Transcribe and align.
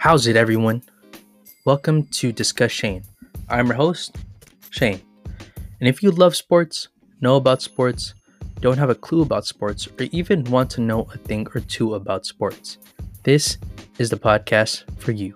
How's 0.00 0.26
it, 0.26 0.34
everyone? 0.34 0.82
Welcome 1.66 2.04
to 2.04 2.32
Discusshane. 2.32 3.04
I'm 3.50 3.66
your 3.66 3.74
host, 3.74 4.16
Shane. 4.70 5.02
And 5.78 5.90
if 5.90 6.02
you 6.02 6.10
love 6.10 6.34
sports, 6.34 6.88
know 7.20 7.36
about 7.36 7.60
sports, 7.60 8.14
don't 8.60 8.78
have 8.78 8.88
a 8.88 8.94
clue 8.94 9.20
about 9.20 9.44
sports, 9.44 9.86
or 9.86 10.04
even 10.10 10.44
want 10.44 10.70
to 10.70 10.80
know 10.80 11.02
a 11.12 11.18
thing 11.18 11.46
or 11.54 11.60
two 11.60 11.96
about 11.96 12.24
sports, 12.24 12.78
this 13.24 13.58
is 13.98 14.08
the 14.08 14.16
podcast 14.16 14.84
for 14.98 15.12
you. 15.12 15.34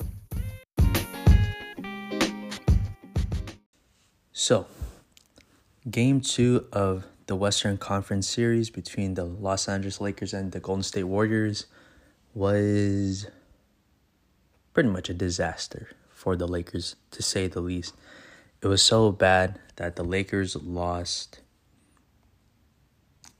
So, 4.32 4.66
game 5.90 6.22
two 6.22 6.66
of 6.72 7.04
the 7.26 7.36
Western 7.36 7.76
Conference 7.76 8.26
series 8.26 8.70
between 8.70 9.12
the 9.12 9.24
Los 9.24 9.68
Angeles 9.68 10.00
Lakers 10.00 10.32
and 10.32 10.52
the 10.52 10.60
Golden 10.60 10.82
State 10.82 11.04
Warriors 11.04 11.66
was 12.32 13.26
pretty 14.74 14.90
much 14.90 15.08
a 15.08 15.14
disaster 15.14 15.90
for 16.10 16.36
the 16.36 16.46
Lakers, 16.46 16.96
to 17.12 17.22
say 17.22 17.46
the 17.46 17.60
least. 17.60 17.94
It 18.60 18.66
was 18.66 18.82
so 18.82 19.12
bad 19.12 19.58
that 19.76 19.96
the 19.96 20.04
Lakers 20.04 20.56
lost. 20.56 21.40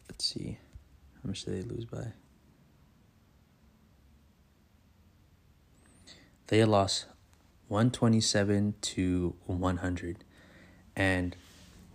Let's 0.09 0.25
see. 0.25 0.59
How 1.23 1.28
much 1.28 1.45
did 1.45 1.55
they 1.55 1.75
lose 1.75 1.84
by? 1.84 2.12
They 6.47 6.65
lost 6.65 7.06
127 7.69 8.75
to 8.80 9.34
100. 9.47 10.25
And 10.95 11.34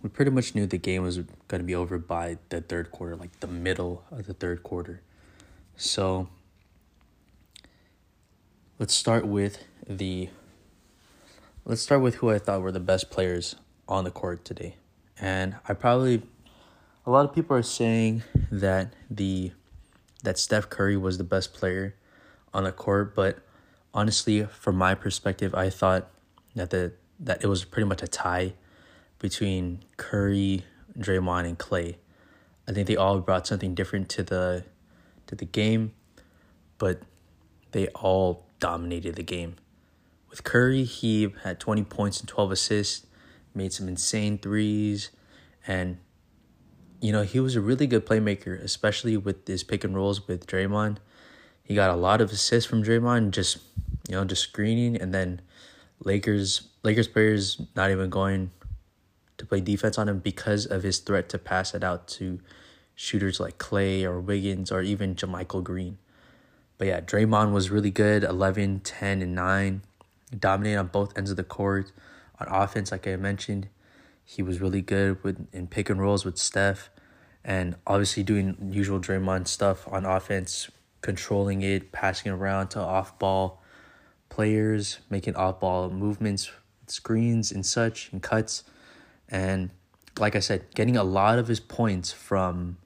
we 0.02 0.10
pretty 0.10 0.30
much 0.30 0.54
knew 0.54 0.66
the 0.66 0.76
game 0.76 1.02
was 1.02 1.18
going 1.18 1.60
to 1.60 1.64
be 1.64 1.74
over 1.74 1.98
by 1.98 2.38
the 2.48 2.60
third 2.60 2.90
quarter, 2.90 3.16
like 3.16 3.40
the 3.40 3.46
middle 3.46 4.04
of 4.10 4.26
the 4.26 4.34
third 4.34 4.62
quarter. 4.62 5.02
So 5.76 6.28
let's 8.80 8.94
start 8.94 9.26
with 9.26 9.62
the 9.86 10.30
let's 11.66 11.82
start 11.82 12.00
with 12.00 12.14
who 12.16 12.30
I 12.30 12.38
thought 12.38 12.62
were 12.62 12.72
the 12.72 12.80
best 12.80 13.10
players 13.10 13.54
on 13.86 14.04
the 14.04 14.10
court 14.10 14.42
today. 14.42 14.76
And 15.20 15.56
I 15.68 15.74
probably 15.74 16.22
a 17.04 17.10
lot 17.10 17.26
of 17.26 17.34
people 17.34 17.54
are 17.54 17.62
saying 17.62 18.22
that 18.50 18.94
the 19.10 19.52
that 20.22 20.38
Steph 20.38 20.70
Curry 20.70 20.96
was 20.96 21.18
the 21.18 21.24
best 21.24 21.52
player 21.52 21.94
on 22.54 22.64
the 22.64 22.72
court, 22.72 23.14
but 23.14 23.40
honestly, 23.92 24.44
from 24.44 24.76
my 24.76 24.94
perspective, 24.94 25.54
I 25.54 25.68
thought 25.68 26.08
that 26.54 26.70
the 26.70 26.92
that 27.20 27.44
it 27.44 27.48
was 27.48 27.66
pretty 27.66 27.86
much 27.86 28.02
a 28.02 28.08
tie 28.08 28.54
between 29.18 29.84
Curry, 29.98 30.64
Draymond, 30.98 31.44
and 31.44 31.58
Klay. 31.58 31.96
I 32.66 32.72
think 32.72 32.86
they 32.86 32.96
all 32.96 33.20
brought 33.20 33.46
something 33.46 33.74
different 33.74 34.08
to 34.10 34.22
the 34.22 34.64
to 35.26 35.34
the 35.34 35.44
game, 35.44 35.92
but 36.78 37.02
they 37.72 37.88
all 37.88 38.46
dominated 38.60 39.16
the 39.16 39.22
game. 39.22 39.56
With 40.28 40.44
Curry, 40.44 40.84
he 40.84 41.32
had 41.42 41.58
20 41.58 41.82
points 41.84 42.20
and 42.20 42.28
12 42.28 42.52
assists, 42.52 43.06
made 43.54 43.72
some 43.72 43.88
insane 43.88 44.38
threes, 44.38 45.10
and 45.66 45.98
you 47.00 47.12
know, 47.12 47.22
he 47.22 47.40
was 47.40 47.56
a 47.56 47.60
really 47.60 47.86
good 47.86 48.06
playmaker, 48.06 48.62
especially 48.62 49.16
with 49.16 49.46
his 49.46 49.64
pick 49.64 49.84
and 49.84 49.96
rolls 49.96 50.28
with 50.28 50.46
Draymond. 50.46 50.98
He 51.62 51.74
got 51.74 51.90
a 51.90 51.96
lot 51.96 52.20
of 52.20 52.30
assists 52.30 52.68
from 52.68 52.84
Draymond, 52.84 53.30
just 53.30 53.58
you 54.08 54.14
know, 54.14 54.24
just 54.24 54.42
screening, 54.42 54.96
and 55.00 55.14
then 55.14 55.40
Lakers 56.04 56.68
Lakers 56.82 57.08
players 57.08 57.60
not 57.74 57.90
even 57.90 58.10
going 58.10 58.50
to 59.38 59.46
play 59.46 59.60
defense 59.60 59.98
on 59.98 60.08
him 60.08 60.18
because 60.18 60.66
of 60.66 60.82
his 60.82 60.98
threat 60.98 61.28
to 61.30 61.38
pass 61.38 61.74
it 61.74 61.82
out 61.82 62.06
to 62.06 62.40
shooters 62.94 63.40
like 63.40 63.58
Klay 63.58 64.04
or 64.04 64.20
Wiggins 64.20 64.70
or 64.70 64.82
even 64.82 65.14
JaMychal 65.14 65.64
Green. 65.64 65.98
But 66.80 66.86
yeah, 66.86 67.00
Draymond 67.02 67.52
was 67.52 67.68
really 67.68 67.90
good 67.90 68.24
11, 68.24 68.80
10, 68.80 69.20
and 69.20 69.34
9. 69.34 69.82
Dominated 70.38 70.78
on 70.78 70.86
both 70.86 71.12
ends 71.14 71.30
of 71.30 71.36
the 71.36 71.44
court. 71.44 71.92
On 72.38 72.48
offense, 72.48 72.90
like 72.90 73.06
I 73.06 73.16
mentioned, 73.16 73.68
he 74.24 74.42
was 74.42 74.62
really 74.62 74.80
good 74.80 75.22
with 75.22 75.46
in 75.52 75.66
pick 75.66 75.90
and 75.90 76.00
rolls 76.00 76.24
with 76.24 76.38
Steph. 76.38 76.88
And 77.44 77.76
obviously 77.86 78.22
doing 78.22 78.56
usual 78.72 78.98
Draymond 78.98 79.46
stuff 79.46 79.86
on 79.92 80.06
offense, 80.06 80.70
controlling 81.02 81.60
it, 81.60 81.92
passing 81.92 82.32
it 82.32 82.34
around 82.34 82.68
to 82.68 82.80
off 82.80 83.18
ball 83.18 83.62
players, 84.30 85.00
making 85.10 85.36
off 85.36 85.60
ball 85.60 85.90
movements, 85.90 86.50
screens 86.86 87.52
and 87.52 87.66
such, 87.66 88.10
and 88.10 88.22
cuts. 88.22 88.64
And 89.28 89.68
like 90.18 90.34
I 90.34 90.40
said, 90.40 90.64
getting 90.74 90.96
a 90.96 91.04
lot 91.04 91.38
of 91.38 91.46
his 91.46 91.60
points 91.60 92.10
from 92.10 92.78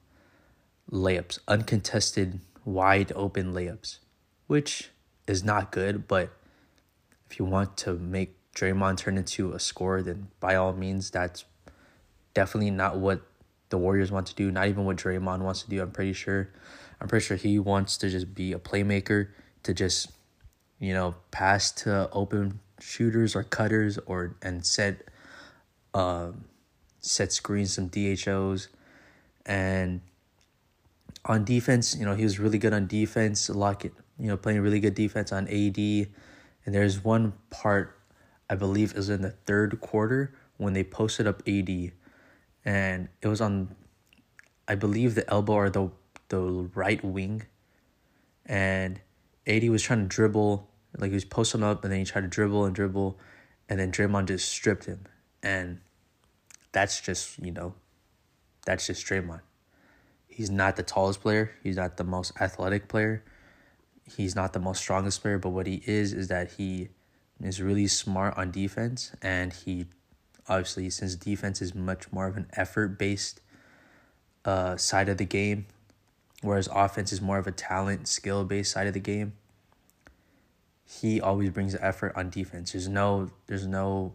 layups, 0.91 1.39
uncontested 1.47 2.41
wide 2.65 3.11
open 3.15 3.53
layups, 3.53 3.99
which 4.47 4.89
is 5.27 5.43
not 5.43 5.71
good. 5.71 6.07
But 6.07 6.31
if 7.29 7.39
you 7.39 7.45
want 7.45 7.77
to 7.77 7.93
make 7.93 8.35
Draymond 8.53 8.97
turn 8.97 9.17
into 9.17 9.53
a 9.53 9.59
scorer, 9.59 10.01
then 10.01 10.27
by 10.39 10.55
all 10.55 10.73
means, 10.73 11.09
that's 11.11 11.45
definitely 12.33 12.71
not 12.71 12.97
what 12.97 13.21
the 13.69 13.77
Warriors 13.77 14.11
want 14.11 14.27
to 14.27 14.35
do. 14.35 14.51
Not 14.51 14.67
even 14.67 14.85
what 14.85 14.97
Draymond 14.97 15.39
wants 15.39 15.63
to 15.63 15.69
do. 15.69 15.81
I'm 15.81 15.91
pretty 15.91 16.13
sure. 16.13 16.49
I'm 16.99 17.07
pretty 17.07 17.25
sure 17.25 17.37
he 17.37 17.59
wants 17.59 17.97
to 17.97 18.09
just 18.09 18.33
be 18.33 18.53
a 18.53 18.59
playmaker 18.59 19.29
to 19.63 19.73
just, 19.73 20.11
you 20.79 20.93
know, 20.93 21.15
pass 21.31 21.71
to 21.71 22.09
open 22.11 22.59
shooters 22.79 23.35
or 23.35 23.43
cutters 23.43 23.97
or 24.05 24.37
and 24.41 24.65
set, 24.65 25.09
um, 25.93 26.45
set 27.01 27.33
screens 27.33 27.73
some 27.73 27.89
DHOs, 27.89 28.69
and 29.45 29.99
on 31.25 31.43
defense, 31.43 31.95
you 31.97 32.05
know, 32.05 32.15
he 32.15 32.23
was 32.23 32.39
really 32.39 32.59
good 32.59 32.73
on 32.73 32.87
defense, 32.87 33.49
Lockett, 33.49 33.93
you 34.19 34.27
know, 34.27 34.37
playing 34.37 34.61
really 34.61 34.79
good 34.79 34.93
defense 34.93 35.31
on 35.31 35.47
AD. 35.47 35.77
And 35.77 36.73
there's 36.73 37.03
one 37.03 37.33
part, 37.49 37.99
I 38.49 38.55
believe, 38.55 38.93
is 38.93 39.09
in 39.09 39.21
the 39.21 39.31
third 39.31 39.81
quarter 39.81 40.35
when 40.57 40.73
they 40.73 40.83
posted 40.83 41.25
up 41.27 41.41
AD. 41.47 41.91
And 42.63 43.09
it 43.21 43.27
was 43.27 43.41
on, 43.41 43.75
I 44.67 44.75
believe, 44.75 45.15
the 45.15 45.27
elbow 45.29 45.53
or 45.53 45.69
the, 45.69 45.89
the 46.29 46.39
right 46.75 47.03
wing. 47.03 47.43
And 48.45 49.01
AD 49.47 49.67
was 49.69 49.81
trying 49.81 50.01
to 50.01 50.07
dribble, 50.07 50.69
like 50.97 51.09
he 51.09 51.15
was 51.15 51.25
posting 51.25 51.63
up, 51.63 51.83
and 51.83 51.91
then 51.91 51.99
he 51.99 52.05
tried 52.05 52.21
to 52.21 52.27
dribble 52.27 52.65
and 52.65 52.75
dribble. 52.75 53.19
And 53.67 53.79
then 53.79 53.91
Draymond 53.91 54.27
just 54.27 54.47
stripped 54.47 54.85
him. 54.85 55.05
And 55.41 55.79
that's 56.71 57.01
just, 57.01 57.39
you 57.39 57.51
know, 57.51 57.73
that's 58.65 58.85
just 58.85 59.05
Draymond. 59.05 59.41
He's 60.35 60.51
not 60.51 60.75
the 60.75 60.83
tallest 60.83 61.21
player. 61.21 61.51
He's 61.63 61.77
not 61.77 61.95
the 61.95 62.03
most 62.03 62.33
athletic 62.41 62.89
player. 62.89 63.23
He's 64.17 64.35
not 64.35 64.51
the 64.51 64.59
most 64.59 64.79
strongest 64.81 65.21
player, 65.21 65.39
but 65.39 65.51
what 65.51 65.65
he 65.65 65.81
is 65.85 66.11
is 66.11 66.27
that 66.27 66.51
he 66.51 66.89
is 67.41 67.61
really 67.61 67.87
smart 67.87 68.37
on 68.37 68.51
defense 68.51 69.13
and 69.21 69.53
he 69.53 69.85
obviously 70.49 70.89
since 70.89 71.15
defense 71.15 71.61
is 71.61 71.73
much 71.73 72.11
more 72.11 72.27
of 72.27 72.35
an 72.35 72.47
effort 72.53 72.99
based 72.99 73.39
uh 74.43 74.75
side 74.77 75.09
of 75.09 75.17
the 75.17 75.25
game 75.25 75.65
whereas 76.41 76.69
offense 76.73 77.11
is 77.11 77.21
more 77.21 77.37
of 77.37 77.47
a 77.47 77.51
talent 77.51 78.07
skill 78.07 78.43
based 78.43 78.71
side 78.71 78.87
of 78.87 78.93
the 78.93 78.99
game 78.99 79.33
he 80.85 81.19
always 81.19 81.49
brings 81.49 81.73
the 81.73 81.83
effort 81.83 82.13
on 82.15 82.29
defense 82.29 82.71
there's 82.71 82.87
no 82.87 83.29
there's 83.47 83.67
no 83.67 84.13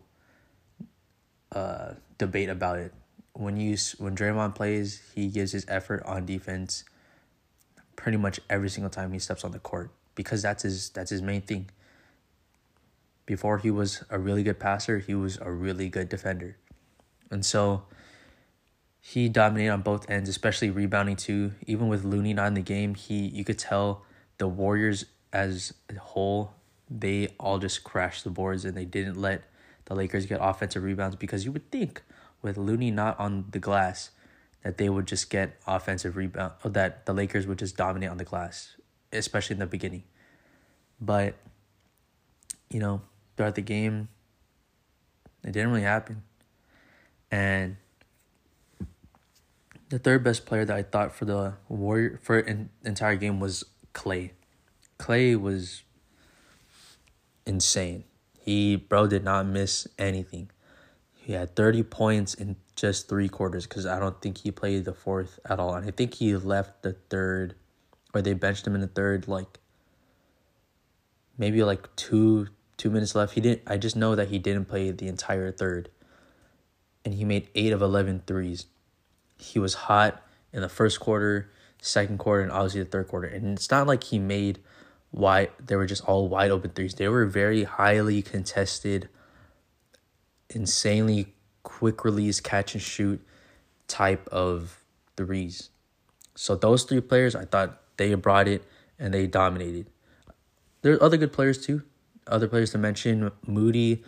uh 1.52 1.92
debate 2.16 2.48
about 2.48 2.78
it 2.78 2.94
when 3.33 3.57
you 3.57 3.77
when 3.99 4.17
Draymond 4.17 4.55
plays, 4.55 5.03
he 5.15 5.29
gives 5.29 5.53
his 5.53 5.65
effort 5.69 6.03
on 6.05 6.27
defense 6.27 6.85
pretty 7.97 8.17
much 8.17 8.41
every 8.49 8.71
single 8.71 8.91
time 8.91 9.13
he 9.13 9.19
steps 9.19 9.45
on 9.45 9.53
the 9.53 9.59
court 9.59 9.91
because 10.15 10.43
that's 10.43 10.63
his 10.63 10.91
that's 10.91 11.11
his 11.11 11.23
main 11.23 11.43
thing. 11.43 11.71
Before 13.27 13.59
he 13.59 13.71
was 13.71 14.03
a 14.11 14.19
really 14.19 14.43
good 14.43 14.59
passer, 14.59 14.99
he 14.99 15.15
was 15.15 15.39
a 15.41 15.51
really 15.51 15.89
good 15.89 16.09
defender. 16.09 16.57
And 17.31 17.47
so 17.47 17.85
he 18.99 19.29
dominated 19.29 19.71
on 19.71 19.83
both 19.83 20.11
ends, 20.11 20.29
especially 20.29 20.71
rebounding 20.71 21.17
too. 21.17 21.53
Even 21.67 21.88
with 21.88 22.05
Looney 22.05 22.35
not 22.35 22.49
in 22.49 22.55
the 22.55 22.62
game, 22.62 22.94
he 22.94 23.29
you 23.29 23.44
could 23.44 23.59
tell 23.59 24.05
the 24.38 24.49
Warriors 24.49 25.05
as 25.33 25.75
a 25.88 25.99
whole, 25.99 26.55
they 26.88 27.29
all 27.38 27.59
just 27.59 27.85
crashed 27.85 28.25
the 28.25 28.31
boards 28.31 28.65
and 28.65 28.76
they 28.76 28.85
didn't 28.85 29.21
let 29.21 29.44
the 29.85 29.94
Lakers 29.94 30.26
get 30.26 30.38
offensive 30.43 30.83
rebounds 30.83 31.17
because 31.17 31.44
you 31.44 31.53
would 31.53 31.71
think 31.71 32.03
with 32.42 32.56
Looney 32.56 32.90
not 32.90 33.19
on 33.19 33.46
the 33.50 33.58
glass, 33.58 34.10
that 34.62 34.78
they 34.78 34.88
would 34.88 35.06
just 35.06 35.31
get 35.31 35.58
offensive 35.66 36.16
rebound, 36.16 36.52
or 36.64 36.70
that 36.70 37.06
the 37.06 37.12
Lakers 37.12 37.46
would 37.46 37.58
just 37.58 37.76
dominate 37.76 38.10
on 38.10 38.19
the 38.19 38.25
glass, 38.25 38.76
especially 39.12 39.54
in 39.54 39.60
the 39.60 39.66
beginning. 39.66 40.04
But, 41.00 41.34
you 42.69 42.81
know, 42.81 43.02
throughout 43.37 43.54
the 43.54 43.62
game, 43.62 44.08
it 45.42 45.52
didn't 45.52 45.70
really 45.70 45.82
happen. 45.82 46.22
And 47.31 47.76
the 49.88 49.98
third 49.98 50.22
best 50.22 50.46
player 50.46 50.64
that 50.64 50.76
I 50.76 50.82
thought 50.82 51.14
for 51.14 51.25
the 51.25 51.54
Warrior 51.69 52.19
for 52.22 52.38
an 52.38 52.70
entire 52.84 53.16
game 53.16 53.40
was 53.40 53.64
Klay. 53.94 54.31
Klay 54.98 55.40
was 55.40 55.82
insane. 57.46 58.04
He 58.38 58.76
bro 58.76 59.06
did 59.06 59.25
not 59.25 59.46
miss 59.46 59.88
anything. 59.98 60.50
He 61.31 61.37
had 61.37 61.55
30 61.55 61.85
points 61.85 62.35
in 62.35 62.56
just 62.75 63.09
three 63.09 63.29
quarters 63.29 63.65
because 63.65 63.87
I 63.87 64.00
don't 64.00 64.21
think 64.21 64.38
he 64.38 64.50
played 64.50 64.85
the 64.85 64.93
fourth 64.93 65.38
at 65.49 65.61
all. 65.61 65.77
And 65.77 65.87
I 65.87 65.93
think 65.93 66.15
he 66.15 66.35
left 66.35 66.82
the 66.82 66.94
third, 67.09 67.55
or 68.12 68.21
they 68.21 68.32
benched 68.32 68.67
him 68.67 68.75
in 68.75 68.81
the 68.81 68.88
third, 68.88 69.29
like 69.29 69.61
maybe 71.38 71.62
like 71.62 71.94
two 71.94 72.49
two 72.79 72.91
minutes 72.91 73.15
left. 73.15 73.35
He 73.35 73.41
didn't 73.41 73.62
I 73.65 73.77
just 73.77 73.94
know 73.94 74.17
that 74.17 74.27
he 74.27 74.41
didn't 74.41 74.65
play 74.65 74.91
the 74.91 75.06
entire 75.06 75.53
third. 75.53 75.91
And 77.05 77.15
he 77.15 77.25
made 77.25 77.49
8 77.55 77.75
of 77.75 77.81
11 77.81 78.25
threes. 78.26 78.67
He 79.38 79.61
was 79.61 79.75
hot 79.75 80.21
in 80.53 80.62
the 80.62 80.69
first 80.69 80.99
quarter, 80.99 81.49
second 81.81 82.19
quarter, 82.19 82.43
and 82.43 82.50
obviously 82.50 82.83
the 82.83 82.91
third 82.91 83.06
quarter. 83.06 83.29
And 83.29 83.56
it's 83.56 83.71
not 83.71 83.87
like 83.87 84.03
he 84.03 84.19
made 84.19 84.59
wide 85.12 85.50
they 85.65 85.76
were 85.76 85.87
just 85.87 86.05
all 86.06 86.29
wide 86.29 86.50
open 86.50 86.73
threes. 86.73 86.97
They 86.97 87.06
were 87.06 87.26
very 87.26 87.62
highly 87.62 88.21
contested, 88.21 89.09
insanely 90.50 91.35
quick 91.62 92.05
release, 92.05 92.41
catch 92.41 92.75
and 92.75 92.82
shoot 92.82 93.20
type 93.88 94.29
of 94.29 94.82
threes. 95.17 95.70
So 96.35 96.55
those 96.55 96.85
three 96.85 97.00
players, 97.00 97.35
I 97.35 97.44
thought 97.44 97.81
they 97.97 98.14
brought 98.14 98.49
it 98.49 98.64
and 98.99 99.12
they 99.12 99.26
dominated. 99.26 99.87
There 100.82 100.94
are 100.94 101.02
other 101.02 101.17
good 101.17 101.32
players 101.32 101.64
too. 101.64 101.82
Other 102.26 102.49
players 102.49 102.70
to 102.73 102.79
mention: 102.79 103.31
Moody, 103.47 104.05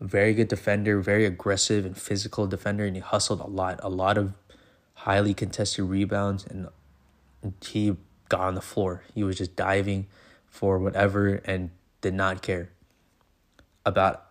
very 0.00 0.34
good 0.34 0.48
defender, 0.48 1.00
very 1.00 1.24
aggressive 1.24 1.84
and 1.84 1.96
physical 1.96 2.46
defender, 2.46 2.84
and 2.84 2.96
he 2.96 3.02
hustled 3.02 3.40
a 3.40 3.46
lot. 3.46 3.78
A 3.82 3.88
lot 3.88 4.18
of 4.18 4.34
highly 4.94 5.34
contested 5.34 5.84
rebounds, 5.84 6.44
and 6.46 6.68
he 7.64 7.96
got 8.28 8.40
on 8.40 8.54
the 8.54 8.60
floor. 8.60 9.02
He 9.14 9.22
was 9.22 9.38
just 9.38 9.54
diving 9.56 10.06
for 10.46 10.78
whatever 10.78 11.40
and 11.44 11.70
did 12.00 12.14
not 12.14 12.42
care 12.42 12.70
about 13.84 14.25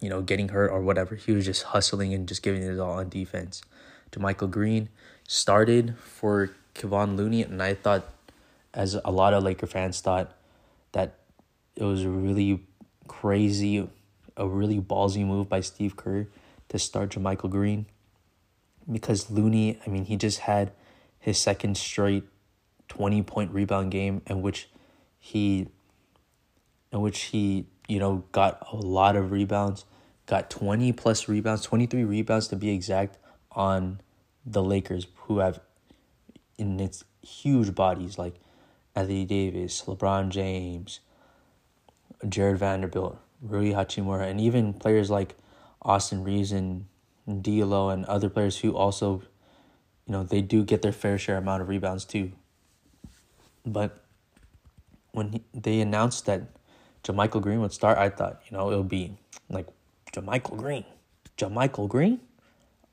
you 0.00 0.08
know 0.08 0.22
getting 0.22 0.48
hurt 0.48 0.70
or 0.70 0.80
whatever. 0.80 1.14
He 1.14 1.32
was 1.32 1.44
just 1.44 1.64
hustling 1.64 2.14
and 2.14 2.26
just 2.26 2.42
giving 2.42 2.62
it 2.62 2.78
all 2.78 2.98
on 2.98 3.08
defense. 3.08 3.62
JaMychal 4.12 4.50
Green 4.50 4.88
started 5.28 5.96
for 5.98 6.50
Kevon 6.74 7.16
Looney, 7.16 7.42
and 7.42 7.62
I 7.62 7.74
thought, 7.74 8.08
as 8.74 8.98
a 9.04 9.10
lot 9.10 9.34
of 9.34 9.44
Laker 9.44 9.66
fans 9.66 10.00
thought, 10.00 10.36
that 10.92 11.14
it 11.76 11.84
was 11.84 12.02
a 12.02 12.08
really 12.08 12.64
crazy, 13.06 13.88
a 14.36 14.48
really 14.48 14.80
ballsy 14.80 15.24
move 15.24 15.48
by 15.48 15.60
Steve 15.60 15.96
Kerr 15.96 16.26
to 16.68 16.78
start 16.78 17.10
JaMychal 17.10 17.50
Green. 17.50 17.86
Because 18.90 19.30
Looney, 19.30 19.78
I 19.86 19.90
mean, 19.90 20.06
he 20.06 20.16
just 20.16 20.40
had 20.40 20.72
his 21.20 21.38
second 21.38 21.76
straight 21.76 22.24
20 22.88 23.22
point 23.22 23.52
rebound 23.52 23.92
game 23.92 24.22
in 24.26 24.42
which 24.42 24.68
he 25.18 25.68
in 26.92 27.00
which 27.00 27.20
he, 27.24 27.66
you 27.86 28.00
know, 28.00 28.24
got 28.32 28.66
a 28.72 28.76
lot 28.76 29.14
of 29.14 29.30
rebounds, 29.30 29.84
got 30.30 30.48
20 30.48 30.92
plus 30.92 31.28
rebounds, 31.28 31.62
23 31.62 32.04
rebounds 32.04 32.46
to 32.46 32.56
be 32.56 32.70
exact 32.70 33.18
on 33.50 34.00
the 34.46 34.62
Lakers 34.62 35.08
who 35.24 35.40
have 35.40 35.58
in 36.56 36.78
its 36.78 37.02
huge 37.20 37.74
bodies 37.74 38.16
like 38.16 38.36
Anthony 38.94 39.24
Davis, 39.24 39.82
LeBron 39.86 40.28
James, 40.28 41.00
Jarred 42.28 42.58
Vanderbilt, 42.58 43.18
Rui 43.42 43.72
Hachimura, 43.72 44.30
and 44.30 44.40
even 44.40 44.72
players 44.72 45.10
like 45.10 45.34
Austin 45.82 46.22
Reaves 46.22 46.52
and 46.52 46.86
D'Lo 47.26 47.90
and 47.90 48.04
other 48.04 48.30
players 48.30 48.58
who 48.58 48.76
also, 48.76 49.22
you 50.06 50.12
know, 50.12 50.22
they 50.22 50.42
do 50.42 50.62
get 50.64 50.80
their 50.80 50.92
fair 50.92 51.18
share 51.18 51.38
amount 51.38 51.60
of 51.60 51.68
rebounds 51.68 52.04
too. 52.04 52.30
But 53.66 54.04
when 55.10 55.32
he, 55.32 55.42
they 55.52 55.80
announced 55.80 56.26
that 56.26 56.42
JaMychal 57.02 57.42
Green 57.42 57.60
would 57.62 57.72
start, 57.72 57.98
I 57.98 58.10
thought, 58.10 58.40
you 58.48 58.56
know, 58.56 58.70
it 58.70 58.76
would 58.76 58.88
be 58.88 59.16
like 59.48 59.66
JaMychal 60.12 60.56
Green, 60.56 60.84
JaMychal 61.36 61.88
Green. 61.88 62.20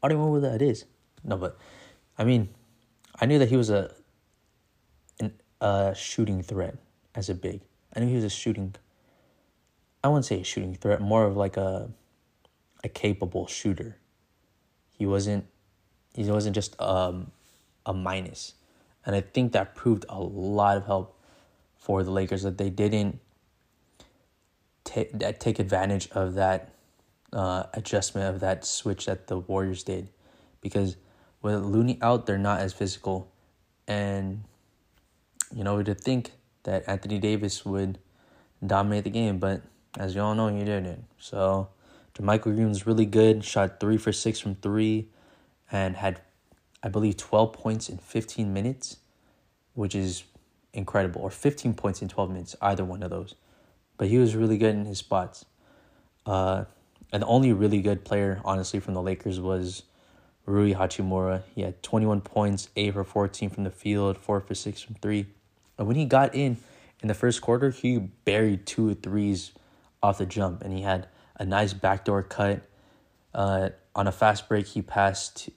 I 0.01 0.07
don't 0.07 0.17
even 0.17 0.25
know 0.25 0.33
who 0.35 0.41
that 0.41 0.61
is. 0.61 0.85
No, 1.23 1.37
but 1.37 1.57
I 2.17 2.23
mean, 2.23 2.49
I 3.19 3.25
knew 3.25 3.39
that 3.39 3.49
he 3.49 3.57
was 3.57 3.69
a 3.69 3.93
an, 5.19 5.33
a 5.61 5.93
shooting 5.95 6.43
threat 6.43 6.77
as 7.15 7.29
a 7.29 7.35
big. 7.35 7.61
I 7.95 7.99
knew 7.99 8.07
he 8.07 8.15
was 8.15 8.23
a 8.23 8.29
shooting 8.29 8.75
I 10.03 10.09
wouldn't 10.09 10.25
say 10.25 10.39
a 10.39 10.43
shooting 10.43 10.75
threat, 10.75 11.01
more 11.01 11.25
of 11.25 11.35
like 11.35 11.57
a 11.57 11.89
a 12.83 12.89
capable 12.89 13.47
shooter. 13.47 13.97
He 14.91 15.05
wasn't 15.05 15.47
he 16.13 16.23
wasn't 16.23 16.55
just 16.55 16.79
um 16.81 17.31
a. 17.85 17.93
And 19.05 19.15
I 19.15 19.21
think 19.21 19.53
that 19.53 19.75
proved 19.75 20.05
a 20.09 20.19
lot 20.19 20.77
of 20.77 20.85
help 20.85 21.17
for 21.77 22.03
the 22.03 22.11
Lakers 22.11 22.43
that 22.43 22.57
they 22.57 22.69
didn't 22.69 23.19
take 24.83 25.17
take 25.39 25.59
advantage 25.59 26.09
of 26.11 26.35
that 26.35 26.73
uh, 27.33 27.63
adjustment 27.73 28.33
of 28.33 28.39
that 28.41 28.65
switch 28.65 29.05
that 29.05 29.27
the 29.27 29.39
Warriors 29.39 29.83
did, 29.83 30.09
because 30.61 30.97
with 31.41 31.61
Looney 31.61 31.99
out, 32.01 32.25
they're 32.25 32.37
not 32.37 32.59
as 32.59 32.73
physical, 32.73 33.31
and 33.87 34.43
you 35.53 35.63
know 35.63 35.81
to 35.83 35.93
think 35.93 36.31
that 36.63 36.83
Anthony 36.87 37.19
Davis 37.19 37.65
would 37.65 37.99
dominate 38.65 39.03
the 39.03 39.09
game, 39.09 39.37
but 39.39 39.61
as 39.97 40.15
you 40.15 40.21
all 40.21 40.35
know, 40.35 40.47
he 40.47 40.59
didn't. 40.59 41.05
So, 41.17 41.69
JaMychal 42.15 42.55
Green 42.55 42.75
really 42.85 43.05
good. 43.05 43.43
Shot 43.43 43.79
three 43.79 43.97
for 43.97 44.11
six 44.11 44.39
from 44.39 44.55
three, 44.55 45.09
and 45.71 45.95
had, 45.95 46.21
I 46.83 46.89
believe, 46.89 47.17
twelve 47.17 47.53
points 47.53 47.89
in 47.89 47.97
fifteen 47.97 48.53
minutes, 48.53 48.97
which 49.73 49.95
is 49.95 50.23
incredible. 50.73 51.21
Or 51.21 51.29
fifteen 51.29 51.73
points 51.73 52.01
in 52.01 52.09
twelve 52.09 52.29
minutes, 52.29 52.55
either 52.61 52.83
one 52.83 53.03
of 53.03 53.09
those. 53.09 53.35
But 53.97 54.09
he 54.09 54.17
was 54.17 54.35
really 54.35 54.57
good 54.57 54.75
in 54.75 54.85
his 54.85 54.99
spots. 54.99 55.45
Uh, 56.25 56.65
and 57.11 57.23
the 57.23 57.27
only 57.27 57.53
really 57.53 57.81
good 57.81 58.03
player, 58.03 58.41
honestly, 58.43 58.79
from 58.79 58.93
the 58.93 59.01
Lakers 59.01 59.39
was 59.39 59.83
Rui 60.45 60.73
Hachimura. 60.73 61.43
He 61.55 61.61
had 61.61 61.81
21 61.83 62.21
points, 62.21 62.69
8 62.75 62.93
for 62.93 63.03
14 63.03 63.49
from 63.49 63.63
the 63.63 63.69
field, 63.69 64.17
4 64.17 64.41
for 64.41 64.55
6 64.55 64.81
from 64.81 64.95
3. 64.95 65.25
And 65.77 65.87
when 65.87 65.95
he 65.95 66.05
got 66.05 66.35
in 66.35 66.57
in 67.01 67.07
the 67.07 67.13
first 67.13 67.41
quarter, 67.41 67.69
he 67.69 67.97
buried 67.97 68.65
two 68.65 68.95
threes 68.95 69.51
off 70.01 70.17
the 70.17 70.25
jump, 70.25 70.63
and 70.63 70.73
he 70.73 70.81
had 70.81 71.07
a 71.37 71.45
nice 71.45 71.73
backdoor 71.73 72.23
cut. 72.23 72.61
Uh, 73.33 73.69
on 73.95 74.07
a 74.07 74.11
fast 74.11 74.47
break, 74.47 74.67
he 74.67 74.81
passed. 74.81 75.49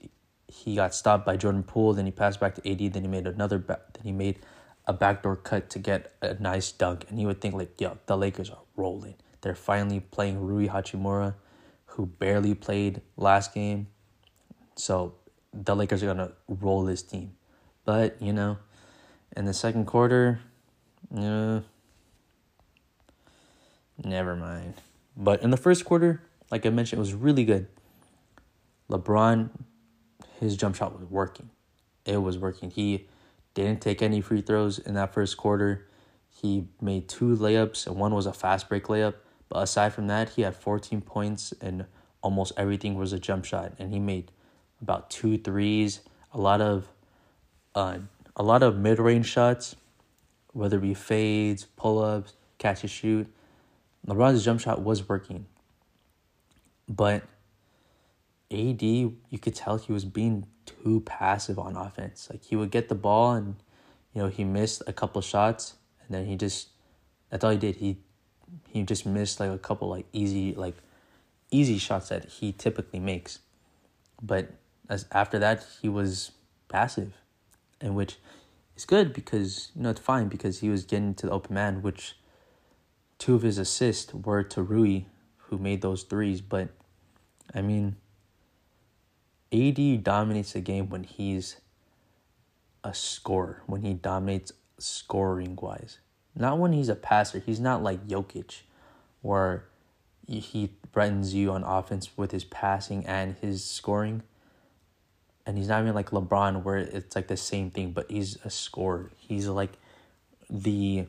He 0.46 0.74
got 0.74 0.94
stopped 0.94 1.24
by 1.24 1.36
Jordan 1.36 1.62
Poole. 1.62 1.94
Then 1.94 2.04
he 2.04 2.12
passed 2.12 2.40
back 2.40 2.54
to 2.56 2.70
AD. 2.70 2.92
Then 2.92 3.02
he 3.02 3.08
made 3.08 3.26
another. 3.26 3.58
Ba- 3.58 3.80
then 3.94 4.04
he 4.04 4.12
made 4.12 4.40
a 4.86 4.92
backdoor 4.92 5.36
cut 5.36 5.70
to 5.70 5.78
get 5.78 6.14
a 6.20 6.34
nice 6.34 6.72
dunk. 6.72 7.06
And 7.08 7.20
you 7.20 7.26
would 7.26 7.40
think 7.40 7.54
like, 7.54 7.80
yo, 7.80 7.98
the 8.06 8.16
Lakers 8.16 8.50
are 8.50 8.58
rolling. 8.76 9.14
They're 9.40 9.54
finally 9.54 10.00
playing 10.00 10.40
Rui 10.40 10.68
Hachimura, 10.68 11.34
who 11.86 12.06
barely 12.06 12.54
played 12.54 13.00
last 13.16 13.54
game. 13.54 13.86
So 14.76 15.14
the 15.52 15.74
Lakers 15.74 16.02
are 16.02 16.06
gonna 16.06 16.32
roll 16.48 16.84
this 16.84 17.02
team. 17.02 17.32
But 17.84 18.20
you 18.20 18.32
know, 18.32 18.58
in 19.36 19.44
the 19.44 19.54
second 19.54 19.86
quarter, 19.86 20.40
you 21.12 21.20
know, 21.20 21.64
Never 24.04 24.34
mind. 24.34 24.74
But 25.16 25.42
in 25.42 25.50
the 25.50 25.56
first 25.56 25.84
quarter, 25.84 26.22
like 26.50 26.64
I 26.64 26.70
mentioned, 26.70 26.98
it 26.98 27.00
was 27.00 27.14
really 27.14 27.44
good. 27.44 27.66
LeBron, 28.88 29.50
his 30.38 30.56
jump 30.56 30.76
shot 30.76 30.98
was 30.98 31.08
working. 31.08 31.50
It 32.06 32.18
was 32.18 32.38
working. 32.38 32.70
He 32.70 33.08
didn't 33.54 33.80
take 33.80 34.00
any 34.00 34.20
free 34.20 34.40
throws 34.40 34.78
in 34.78 34.94
that 34.94 35.12
first 35.12 35.36
quarter. 35.36 35.86
He 36.28 36.68
made 36.80 37.08
two 37.08 37.36
layups, 37.36 37.86
and 37.86 37.96
one 37.96 38.14
was 38.14 38.26
a 38.26 38.32
fast 38.32 38.68
break 38.68 38.84
layup. 38.84 39.14
But 39.50 39.64
aside 39.64 39.92
from 39.92 40.06
that, 40.06 40.30
he 40.30 40.42
had 40.42 40.56
14 40.56 41.02
points, 41.02 41.52
and 41.60 41.84
almost 42.22 42.52
everything 42.56 42.94
was 42.94 43.12
a 43.12 43.18
jump 43.18 43.44
shot. 43.44 43.72
And 43.78 43.92
he 43.92 43.98
made 43.98 44.30
about 44.80 45.10
two 45.10 45.36
threes, 45.36 46.00
a 46.32 46.40
lot 46.40 46.60
of, 46.62 46.88
uh, 47.74 47.98
a 48.36 48.42
lot 48.42 48.62
of 48.62 48.78
mid 48.78 48.98
range 48.98 49.26
shots, 49.26 49.76
whether 50.52 50.78
it 50.78 50.82
be 50.82 50.94
fades, 50.94 51.66
pull 51.76 51.98
ups, 51.98 52.34
catch 52.58 52.82
and 52.82 52.90
shoot. 52.90 53.26
LeBron's 54.06 54.44
jump 54.44 54.60
shot 54.60 54.80
was 54.80 55.06
working. 55.08 55.46
But 56.88 57.24
AD, 58.50 58.82
you 58.82 59.38
could 59.40 59.54
tell 59.54 59.78
he 59.78 59.92
was 59.92 60.04
being 60.04 60.46
too 60.64 61.00
passive 61.00 61.58
on 61.58 61.76
offense. 61.76 62.28
Like 62.30 62.44
he 62.44 62.56
would 62.56 62.70
get 62.70 62.88
the 62.88 62.94
ball 62.94 63.32
and 63.32 63.56
you 64.14 64.22
know, 64.22 64.28
he 64.28 64.44
missed 64.44 64.82
a 64.86 64.92
couple 64.92 65.20
shots 65.22 65.74
and 66.02 66.14
then 66.14 66.26
he 66.26 66.36
just 66.36 66.68
that's 67.30 67.44
all 67.44 67.50
he 67.50 67.58
did. 67.58 67.76
He 67.76 67.98
he 68.68 68.82
just 68.82 69.06
missed 69.06 69.40
like 69.40 69.50
a 69.50 69.58
couple 69.58 69.88
like 69.88 70.06
easy 70.12 70.54
like 70.54 70.76
easy 71.50 71.78
shots 71.78 72.08
that 72.08 72.24
he 72.26 72.52
typically 72.52 73.00
makes. 73.00 73.40
But 74.22 74.50
as 74.88 75.06
after 75.12 75.38
that 75.38 75.66
he 75.80 75.88
was 75.88 76.32
passive. 76.68 77.12
And 77.80 77.94
which 77.94 78.18
is 78.76 78.84
good 78.84 79.12
because 79.12 79.70
you 79.74 79.82
know 79.82 79.90
it's 79.90 80.00
fine 80.00 80.28
because 80.28 80.60
he 80.60 80.68
was 80.68 80.84
getting 80.84 81.14
to 81.14 81.26
the 81.26 81.32
open 81.32 81.54
man, 81.54 81.82
which 81.82 82.16
two 83.18 83.34
of 83.34 83.42
his 83.42 83.58
assists 83.58 84.12
were 84.12 84.42
to 84.42 84.62
Rui, 84.62 85.02
who 85.36 85.58
made 85.58 85.82
those 85.82 86.02
threes. 86.02 86.40
But 86.40 86.68
I 87.54 87.62
mean, 87.62 87.96
AD 89.52 90.04
dominates 90.04 90.52
the 90.52 90.60
game 90.60 90.88
when 90.88 91.04
he's 91.04 91.56
a 92.84 92.94
scorer, 92.94 93.62
when 93.66 93.82
he 93.82 93.94
dominates 93.94 94.52
scoring 94.78 95.56
wise. 95.60 95.98
Not 96.34 96.58
when 96.58 96.72
he's 96.72 96.88
a 96.88 96.94
passer. 96.94 97.40
He's 97.40 97.60
not 97.60 97.82
like 97.82 98.06
Jokic, 98.06 98.60
where 99.22 99.64
he 100.26 100.70
threatens 100.92 101.34
you 101.34 101.50
on 101.50 101.64
offense 101.64 102.10
with 102.16 102.30
his 102.30 102.44
passing 102.44 103.04
and 103.06 103.36
his 103.40 103.64
scoring. 103.64 104.22
And 105.44 105.58
he's 105.58 105.68
not 105.68 105.82
even 105.82 105.94
like 105.94 106.10
LeBron, 106.10 106.62
where 106.62 106.78
it's 106.78 107.16
like 107.16 107.26
the 107.26 107.36
same 107.36 107.70
thing, 107.70 107.90
but 107.90 108.10
he's 108.10 108.38
a 108.44 108.50
scorer. 108.50 109.10
He's 109.16 109.48
like 109.48 109.72
the 110.48 111.06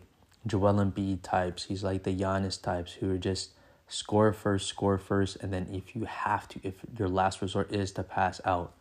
Joel 0.47 0.73
Embiid 0.75 1.21
types. 1.21 1.65
He's 1.65 1.83
like 1.83 2.03
the 2.03 2.15
Giannis 2.15 2.59
types 2.59 2.93
who 2.93 3.11
are 3.13 3.17
just 3.17 3.51
score 3.87 4.33
first, 4.33 4.67
score 4.67 4.97
first, 4.97 5.37
and 5.41 5.53
then 5.53 5.67
if 5.71 5.95
you 5.95 6.05
have 6.05 6.47
to, 6.47 6.59
if 6.63 6.75
your 6.97 7.09
last 7.09 7.41
resort 7.41 7.71
is 7.71 7.91
to 7.91 8.03
pass 8.03 8.39
out, 8.45 8.73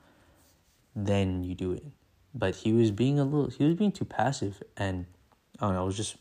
then 0.94 1.44
you 1.44 1.54
do 1.54 1.72
it. 1.72 1.84
But 2.34 2.56
he 2.56 2.72
was 2.72 2.90
being 2.90 3.18
a 3.18 3.24
little, 3.24 3.50
he 3.50 3.64
was 3.64 3.74
being 3.74 3.92
too 3.92 4.04
passive, 4.04 4.62
and 4.76 5.06
I 5.58 5.66
don't 5.66 5.74
know, 5.74 5.82
it 5.82 5.86
was 5.86 5.96
just, 5.96 6.16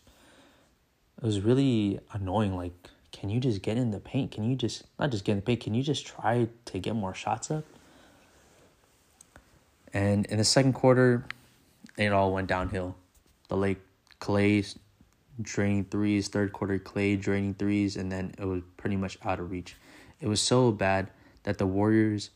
it 1.21 1.25
was 1.25 1.41
really 1.41 1.99
annoying. 2.13 2.55
Like, 2.55 2.73
can 3.11 3.29
you 3.29 3.39
just 3.39 3.61
get 3.61 3.77
in 3.77 3.91
the 3.91 3.99
paint? 3.99 4.31
Can 4.31 4.49
you 4.49 4.55
just, 4.55 4.83
not 4.97 5.11
just 5.11 5.25
get 5.25 5.33
in 5.33 5.37
the 5.39 5.43
paint, 5.43 5.61
can 5.61 5.73
you 5.73 5.83
just 5.83 6.05
try 6.05 6.47
to 6.65 6.79
get 6.79 6.95
more 6.95 7.13
shots 7.13 7.51
up? 7.51 7.65
And 9.93 10.25
in 10.27 10.37
the 10.37 10.43
second 10.43 10.73
quarter, 10.73 11.25
it 11.97 12.13
all 12.13 12.31
went 12.31 12.47
downhill. 12.47 12.95
The 13.49 13.57
Lake 13.57 13.79
Klay 14.21 14.77
draining 15.41 15.85
threes, 15.85 16.27
third 16.27 16.53
quarter 16.53 16.77
Klay 16.79 17.19
draining 17.19 17.55
threes, 17.55 17.97
and 17.97 18.11
then 18.11 18.33
it 18.37 18.45
was 18.45 18.61
pretty 18.77 18.95
much 18.95 19.17
out 19.25 19.39
of 19.39 19.51
reach. 19.51 19.75
It 20.21 20.27
was 20.27 20.41
so 20.41 20.71
bad 20.71 21.09
that 21.43 21.57
the 21.57 21.65
Warriors, 21.65 22.29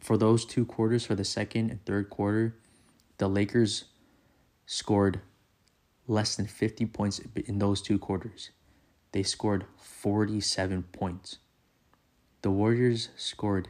for 0.00 0.16
those 0.16 0.44
two 0.44 0.64
quarters, 0.64 1.04
for 1.04 1.14
the 1.14 1.24
second 1.24 1.70
and 1.70 1.84
third 1.84 2.10
quarter, 2.10 2.56
the 3.18 3.28
Lakers 3.28 3.84
scored 4.66 5.20
less 6.06 6.36
than 6.36 6.46
50 6.46 6.86
points 6.86 7.20
in 7.46 7.58
those 7.58 7.80
two 7.82 7.98
quarters. 7.98 8.50
They 9.12 9.22
scored 9.22 9.66
47 9.76 10.84
points. 10.92 11.38
The 12.42 12.50
Warriors 12.50 13.10
scored 13.16 13.68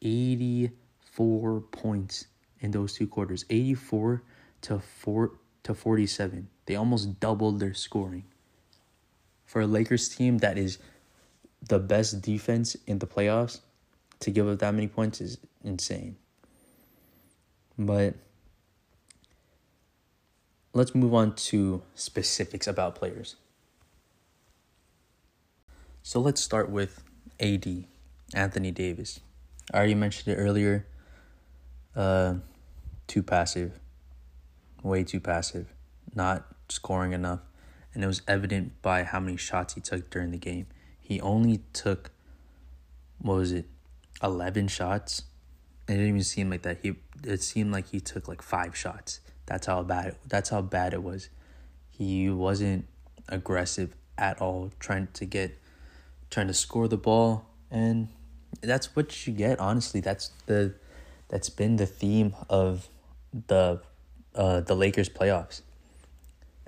84 0.00 1.60
points 1.60 2.26
in 2.60 2.70
those 2.70 2.94
two 2.94 3.06
quarters. 3.06 3.44
84 3.50 4.22
to 4.62 4.78
4 4.80 5.32
to 5.64 5.74
47. 5.74 6.48
They 6.66 6.74
almost 6.74 7.20
doubled 7.20 7.60
their 7.60 7.74
scoring. 7.74 8.24
For 9.44 9.60
a 9.60 9.66
Lakers 9.66 10.08
team 10.08 10.38
that 10.38 10.58
is 10.58 10.78
the 11.68 11.78
best 11.78 12.22
defense 12.22 12.76
in 12.86 12.98
the 12.98 13.06
playoffs, 13.06 13.60
to 14.20 14.30
give 14.30 14.48
up 14.48 14.58
that 14.60 14.74
many 14.74 14.88
points 14.88 15.20
is 15.20 15.38
insane. 15.62 16.16
But 17.78 18.14
let's 20.74 20.94
move 20.94 21.14
on 21.14 21.34
to 21.34 21.82
specifics 21.94 22.66
about 22.66 22.94
players. 22.94 23.36
So 26.02 26.20
let's 26.20 26.40
start 26.40 26.70
with 26.70 27.02
AD, 27.38 27.84
Anthony 28.34 28.70
Davis. 28.70 29.20
I 29.72 29.78
already 29.78 29.94
mentioned 29.94 30.34
it 30.34 30.38
earlier. 30.38 30.86
Uh, 31.94 32.36
too 33.06 33.22
passive, 33.22 33.78
way 34.82 35.04
too 35.04 35.20
passive, 35.20 35.74
not 36.14 36.46
scoring 36.68 37.12
enough, 37.12 37.40
and 37.92 38.02
it 38.02 38.06
was 38.06 38.22
evident 38.26 38.80
by 38.80 39.04
how 39.04 39.20
many 39.20 39.36
shots 39.36 39.74
he 39.74 39.80
took 39.80 40.08
during 40.10 40.30
the 40.30 40.38
game. 40.38 40.66
He 40.98 41.20
only 41.20 41.60
took, 41.74 42.10
what 43.18 43.34
was 43.34 43.52
it, 43.52 43.66
eleven 44.22 44.68
shots. 44.68 45.24
It 45.86 45.92
didn't 45.92 46.08
even 46.08 46.22
seem 46.22 46.48
like 46.48 46.62
that. 46.62 46.78
He 46.82 46.94
it 47.24 47.42
seemed 47.42 47.72
like 47.72 47.88
he 47.88 48.00
took 48.00 48.26
like 48.26 48.40
five 48.40 48.74
shots. 48.74 49.20
That's 49.46 49.66
how 49.66 49.82
bad. 49.82 50.16
That's 50.28 50.50
how 50.50 50.62
bad 50.62 50.94
it 50.94 51.02
was. 51.02 51.28
He 51.90 52.30
wasn't 52.30 52.86
aggressive 53.28 53.94
at 54.18 54.40
all, 54.40 54.70
trying 54.78 55.08
to 55.14 55.24
get, 55.24 55.58
trying 56.30 56.46
to 56.46 56.54
score 56.54 56.88
the 56.88 56.96
ball, 56.96 57.44
and 57.70 58.08
that's 58.60 58.94
what 58.94 59.26
you 59.26 59.32
get. 59.32 59.58
Honestly, 59.58 60.00
that's 60.00 60.30
the, 60.46 60.74
that's 61.28 61.48
been 61.50 61.76
the 61.76 61.86
theme 61.86 62.34
of 62.48 62.88
the, 63.46 63.80
uh, 64.34 64.60
the 64.60 64.74
Lakers 64.74 65.08
playoffs. 65.08 65.62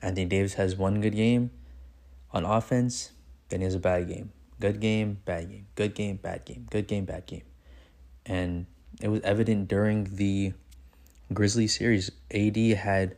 Anthony 0.00 0.26
Davis 0.26 0.54
has 0.54 0.76
one 0.76 1.00
good 1.00 1.14
game 1.14 1.50
on 2.32 2.44
offense, 2.44 3.12
then 3.48 3.60
he 3.60 3.64
has 3.64 3.74
a 3.74 3.78
bad 3.78 4.08
game. 4.08 4.32
Good 4.60 4.80
game, 4.80 5.18
bad 5.24 5.50
game. 5.50 5.66
Good 5.74 5.94
game, 5.94 6.16
bad 6.16 6.44
game. 6.44 6.66
Good 6.70 6.86
game, 6.86 7.04
bad 7.04 7.26
game. 7.26 7.42
And 8.26 8.66
it 9.00 9.08
was 9.08 9.20
evident 9.22 9.68
during 9.68 10.16
the 10.16 10.52
Grizzly 11.34 11.66
series. 11.66 12.10
AD 12.30 12.56
had 12.56 13.16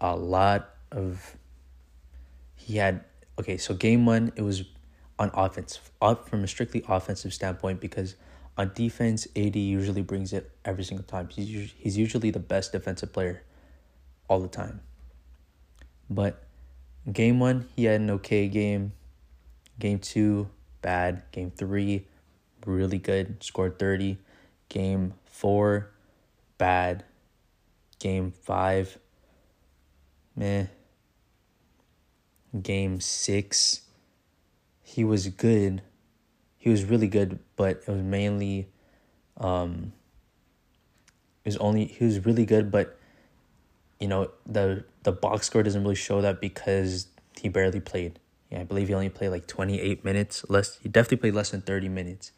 a 0.00 0.16
lot 0.16 0.70
of. 0.92 1.36
He 2.56 2.76
had. 2.76 3.04
Okay, 3.38 3.56
so 3.56 3.74
game 3.74 4.06
one, 4.06 4.32
it 4.36 4.42
was 4.42 4.64
on 5.18 5.30
offense, 5.34 5.80
up 6.00 6.28
from 6.28 6.44
a 6.44 6.46
strictly 6.46 6.84
offensive 6.88 7.32
standpoint, 7.32 7.80
because 7.80 8.16
on 8.56 8.72
defense, 8.74 9.26
AD 9.36 9.56
usually 9.56 10.02
brings 10.02 10.32
it 10.32 10.50
every 10.64 10.84
single 10.84 11.04
time. 11.04 11.28
He's, 11.28 11.72
he's 11.76 11.98
usually 11.98 12.30
the 12.30 12.38
best 12.38 12.72
defensive 12.72 13.12
player 13.12 13.42
all 14.28 14.40
the 14.40 14.48
time. 14.48 14.80
But 16.08 16.44
game 17.10 17.40
one, 17.40 17.68
he 17.74 17.84
had 17.84 18.00
an 18.00 18.10
okay 18.10 18.48
game. 18.48 18.92
Game 19.78 19.98
two, 19.98 20.48
bad. 20.82 21.22
Game 21.32 21.50
three, 21.50 22.06
really 22.64 22.98
good, 22.98 23.42
scored 23.42 23.78
30. 23.78 24.18
Game 24.68 25.14
four, 25.24 25.90
bad. 26.58 27.04
Game 28.04 28.32
five, 28.32 28.98
meh. 30.36 30.66
Game 32.60 33.00
six, 33.00 33.80
he 34.82 35.04
was 35.04 35.28
good. 35.28 35.80
He 36.58 36.68
was 36.68 36.84
really 36.84 37.08
good, 37.08 37.38
but 37.56 37.82
it 37.86 37.88
was 37.88 38.02
mainly, 38.02 38.68
um, 39.38 39.94
it 41.44 41.48
was 41.48 41.56
only 41.56 41.86
he 41.86 42.04
was 42.04 42.26
really 42.26 42.44
good, 42.44 42.70
but 42.70 42.98
you 43.98 44.06
know 44.06 44.30
the 44.44 44.84
the 45.04 45.12
box 45.12 45.46
score 45.46 45.62
doesn't 45.62 45.82
really 45.82 45.94
show 45.94 46.20
that 46.20 46.42
because 46.42 47.06
he 47.40 47.48
barely 47.48 47.80
played. 47.80 48.20
Yeah, 48.50 48.60
I 48.60 48.64
believe 48.64 48.88
he 48.88 48.94
only 48.94 49.08
played 49.08 49.30
like 49.30 49.46
28 49.46 50.04
minutes. 50.04 50.44
Less 50.50 50.76
he 50.82 50.90
definitely 50.90 51.22
played 51.22 51.34
less 51.34 51.52
than 51.52 51.62
30 51.62 51.88
minutes. 51.88 52.32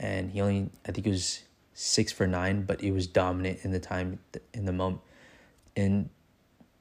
And 0.00 0.32
he 0.32 0.40
only 0.40 0.70
I 0.84 0.90
think 0.90 1.06
it 1.06 1.10
was 1.10 1.44
6 1.78 2.10
for 2.12 2.26
9, 2.26 2.62
but 2.62 2.80
he 2.80 2.90
was 2.90 3.06
dominant 3.06 3.58
in 3.62 3.70
the 3.70 3.78
time 3.78 4.18
in 4.54 4.64
the 4.64 4.72
moment 4.72 5.02
in 5.74 6.08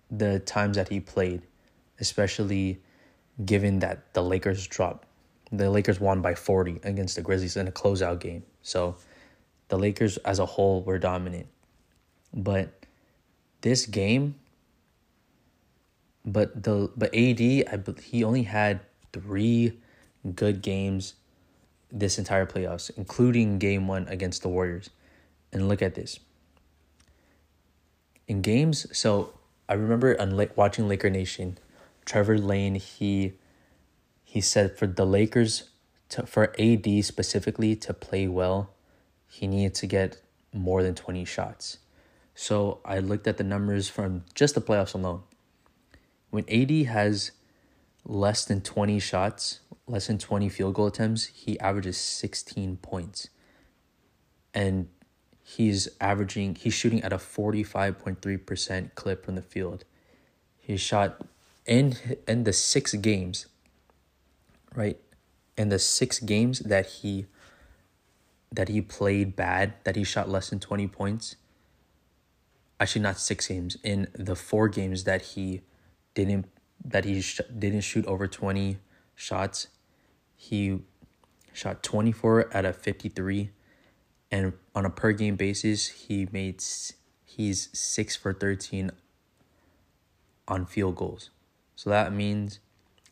the 0.10 0.40
times 0.40 0.78
that 0.78 0.88
he 0.88 1.02
played, 1.02 1.42
especially 2.00 2.82
given 3.46 3.80
that 3.80 4.14
the 4.14 4.24
Lakers 4.24 4.66
dropped. 4.66 5.06
The 5.52 5.70
Lakers 5.70 6.00
won 6.00 6.22
by 6.22 6.34
40 6.34 6.80
against 6.84 7.18
the 7.18 7.22
Grizzlies 7.22 7.58
in 7.58 7.68
a 7.68 7.72
closeout 7.72 8.22
game. 8.22 8.44
So 8.62 8.96
the 9.68 9.78
Lakers 9.78 10.16
as 10.18 10.40
a 10.40 10.46
whole 10.46 10.82
were 10.82 10.98
dominant. 10.98 11.48
But 12.34 12.86
this 13.60 13.86
game 13.86 14.36
but 16.24 16.64
the 16.64 16.90
but 16.96 17.14
AD 17.14 17.42
I 17.42 17.80
he 18.02 18.24
only 18.24 18.44
had 18.44 18.80
3 19.12 19.78
good 20.34 20.62
games 20.62 21.16
this 21.92 22.18
entire 22.18 22.46
playoffs, 22.46 22.92
including 22.98 23.60
game 23.60 23.88
1 23.88 24.08
against 24.08 24.42
the 24.42 24.50
Warriors. 24.50 24.90
And 25.52 25.70
look 25.70 25.82
at 25.82 25.96
this. 25.96 26.20
In 28.28 28.42
games, 28.42 28.88
so 28.98 29.34
I 29.70 29.74
remember 29.74 30.20
on 30.20 30.36
watching 30.56 30.88
Laker 30.88 31.10
Nation, 31.10 31.58
Trevor 32.06 32.38
Lane 32.38 32.76
he 32.76 33.34
he 34.24 34.42
said 34.42 34.78
for 34.78 34.88
the 34.88 35.06
Lakers 35.06 35.70
to 36.10 36.26
for 36.26 36.54
AD 36.60 37.06
specifically 37.06 37.76
to 37.78 37.94
play 37.94 38.28
well, 38.28 38.72
he 39.28 39.48
needed 39.48 39.76
to 39.76 39.88
get 39.88 40.22
more 40.54 40.84
than 40.84 40.96
20 40.96 41.26
shots. 41.26 41.78
So 42.34 42.80
I 42.84 43.00
looked 43.00 43.28
at 43.28 43.38
the 43.38 43.44
numbers 43.44 43.90
from 43.90 44.24
just 44.34 44.56
the 44.56 44.62
playoffs 44.62 44.94
alone. 44.94 45.24
When 46.30 46.46
AD 46.50 46.72
has 46.88 47.32
less 48.06 48.46
than 48.46 48.62
20 48.62 49.00
shots, 49.00 49.60
less 49.88 50.08
than 50.08 50.18
20 50.18 50.48
field 50.50 50.76
goal 50.76 50.88
attempts, 50.88 51.26
he 51.26 51.60
averages 51.60 51.98
16 51.98 52.78
points. 52.78 53.30
And 54.54 54.88
he's 55.44 55.90
averaging, 56.00 56.56
he's 56.56 56.74
shooting 56.74 57.04
at 57.04 57.12
a 57.12 57.18
45.3% 57.18 58.96
clip 58.96 59.26
from 59.26 59.36
the 59.36 59.42
field. 59.42 59.84
He 60.58 60.78
shot 60.78 61.26
in 61.66 61.96
in 62.28 62.44
the 62.44 62.54
six 62.54 62.94
games, 62.94 63.48
right? 64.74 65.00
In 65.58 65.70
the 65.70 65.80
six 65.80 66.20
games 66.20 66.60
that 66.60 66.86
he 66.88 67.26
that 68.52 68.70
he 68.70 68.82
played 68.82 69.36
bad, 69.36 69.74
that 69.84 69.96
he 69.96 70.04
shot 70.04 70.30
less 70.30 70.50
than 70.50 70.60
20 70.60 70.88
points. 70.88 71.36
Actually, 72.80 73.02
not 73.02 73.20
six 73.20 73.48
games. 73.48 73.78
In 73.84 74.08
the 74.14 74.36
four 74.36 74.68
games 74.70 75.04
that 75.04 75.22
he 75.22 75.62
didn't 76.14 76.48
that 76.86 77.06
he 77.06 77.22
sh- 77.22 77.42
didn't 77.58 77.82
shoot 77.82 78.06
over 78.06 78.28
20 78.28 78.78
shots. 79.16 79.68
He 80.36 80.80
shot 81.54 81.84
24 81.84 82.56
out 82.56 82.66
of 82.66 82.78
53 82.78 83.52
and 84.32 84.54
on 84.74 84.86
a 84.86 84.90
per 84.90 85.12
game 85.12 85.36
basis, 85.36 85.88
he 85.88 86.28
made 86.32 86.62
he's 87.24 87.70
6 87.74 88.16
for 88.16 88.34
13 88.34 88.92
on 90.48 90.66
field 90.66 90.96
goals. 90.96 91.30
So 91.76 91.90
that 91.90 92.14
means 92.14 92.60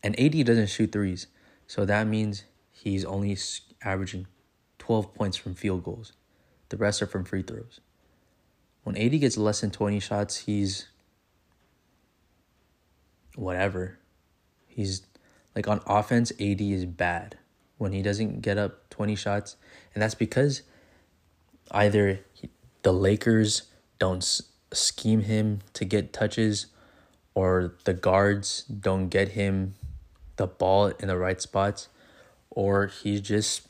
and 0.02 0.18
AD 0.20 0.44
doesn't 0.44 0.66
shoot 0.66 0.92
threes. 0.92 1.26
So 1.66 1.84
that 1.86 2.06
means 2.06 2.44
he's 2.70 3.04
only 3.04 3.36
averaging 3.82 4.26
12 4.78 5.14
points 5.14 5.36
from 5.36 5.54
field 5.54 5.82
goals. 5.82 6.12
The 6.68 6.76
rest 6.76 7.00
are 7.00 7.06
from 7.06 7.24
free 7.24 7.42
throws. 7.42 7.80
When 8.82 8.96
AD 8.98 9.18
gets 9.20 9.38
less 9.38 9.62
than 9.62 9.70
20 9.70 9.98
shots, 10.00 10.36
he's 10.36 10.88
whatever. 13.34 13.98
He's 14.66 15.02
like 15.54 15.68
on 15.68 15.80
offense, 15.86 16.32
AD 16.32 16.60
is 16.60 16.84
bad 16.84 17.38
when 17.78 17.92
he 17.92 18.02
doesn't 18.02 18.40
get 18.40 18.58
up 18.58 18.88
20 18.90 19.14
shots. 19.14 19.56
And 19.94 20.02
that's 20.02 20.14
because 20.14 20.62
either 21.70 22.20
he, 22.32 22.50
the 22.82 22.92
Lakers 22.92 23.62
don't 23.98 24.22
s- 24.22 24.42
scheme 24.72 25.22
him 25.22 25.60
to 25.74 25.84
get 25.84 26.12
touches 26.12 26.66
or 27.34 27.74
the 27.84 27.94
guards 27.94 28.62
don't 28.64 29.08
get 29.08 29.30
him 29.30 29.74
the 30.36 30.46
ball 30.46 30.86
in 30.86 31.08
the 31.08 31.16
right 31.16 31.40
spots 31.40 31.88
or 32.50 32.86
he's 32.86 33.20
just 33.20 33.68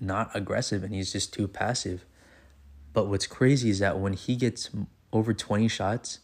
not 0.00 0.30
aggressive 0.34 0.82
and 0.82 0.94
he's 0.94 1.12
just 1.12 1.32
too 1.32 1.48
passive. 1.48 2.04
But 2.92 3.06
what's 3.06 3.26
crazy 3.26 3.70
is 3.70 3.78
that 3.80 3.98
when 3.98 4.12
he 4.12 4.36
gets 4.36 4.70
over 5.12 5.32
20 5.32 5.68
shots, 5.68 6.20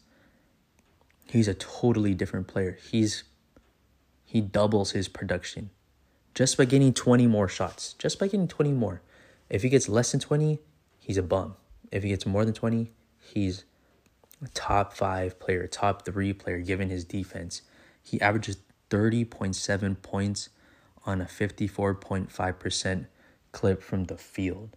he's 1.25 1.47
a 1.47 1.53
totally 1.53 2.13
different 2.13 2.47
player. 2.47 2.77
He's 2.91 3.23
he 4.23 4.41
doubles 4.41 4.91
his 4.91 5.07
production 5.07 5.69
just 6.35 6.57
by 6.57 6.65
getting 6.65 6.93
20 6.93 7.25
more 7.25 7.47
shots. 7.47 7.93
Just 7.93 8.19
by 8.19 8.27
getting 8.27 8.47
20 8.47 8.73
more. 8.73 9.01
If 9.49 9.63
he 9.63 9.69
gets 9.69 9.87
less 9.87 10.11
than 10.11 10.19
20, 10.19 10.59
he's 10.99 11.17
a 11.17 11.23
bum. 11.23 11.55
If 11.91 12.03
he 12.03 12.09
gets 12.09 12.25
more 12.25 12.43
than 12.43 12.53
20, 12.53 12.91
he's 13.17 13.63
a 14.43 14.49
top 14.49 14.93
5 14.93 15.39
player, 15.39 15.65
top 15.67 16.05
3 16.05 16.33
player 16.33 16.59
given 16.59 16.89
his 16.89 17.05
defense. 17.05 17.61
He 18.03 18.19
averages 18.19 18.57
30.7 18.89 20.01
points 20.01 20.49
on 21.05 21.21
a 21.21 21.25
54.5% 21.25 23.05
clip 23.51 23.81
from 23.81 24.03
the 24.05 24.17
field. 24.17 24.75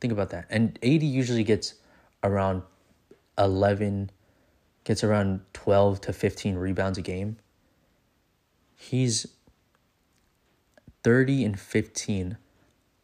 Think 0.00 0.12
about 0.12 0.30
that. 0.30 0.46
And 0.50 0.78
AD 0.82 1.02
usually 1.02 1.44
gets 1.44 1.74
around 2.22 2.62
11 3.38 4.10
gets 4.84 5.02
around 5.02 5.40
12 5.54 6.00
to 6.02 6.12
15 6.12 6.56
rebounds 6.56 6.98
a 6.98 7.02
game. 7.02 7.38
He's 8.76 9.26
30 11.02 11.44
and 11.44 11.58
15 11.58 12.36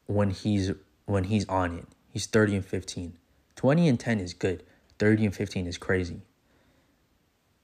when 0.06 0.30
he's 0.30 0.72
when 1.06 1.24
he's 1.24 1.48
on 1.48 1.78
it. 1.78 1.86
He's 2.12 2.26
30 2.26 2.56
and 2.56 2.64
15. 2.64 3.16
20 3.56 3.88
and 3.88 4.00
10 4.00 4.20
is 4.20 4.34
good. 4.34 4.62
30 4.98 5.26
and 5.26 5.34
15 5.34 5.66
is 5.66 5.78
crazy. 5.78 6.22